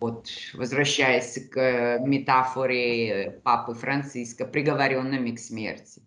вот, 0.00 0.28
возвращаясь 0.54 1.48
к 1.50 1.98
метафоре 2.06 3.40
папы 3.42 3.74
Франциска, 3.74 4.44
приговоренными 4.46 5.32
к 5.32 5.38
смерти. 5.38 6.02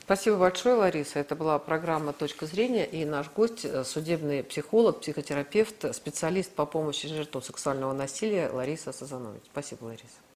Спасибо 0.00 0.36
большое, 0.36 0.74
Лариса. 0.74 1.18
Это 1.18 1.34
была 1.34 1.58
программа 1.58 2.12
«Точка 2.12 2.46
зрения» 2.46 2.84
и 2.84 3.04
наш 3.04 3.30
гость– 3.30 3.66
судебный 3.84 4.42
психолог, 4.42 5.00
психотерапевт, 5.00 5.94
специалист 5.94 6.52
по 6.52 6.66
помощи 6.66 7.08
жертвам 7.08 7.42
сексуального 7.42 7.92
насилия 7.92 8.48
Лариса 8.48 8.92
Сазанович. 8.92 9.42
Спасибо, 9.50 9.84
Лариса. 9.84 10.31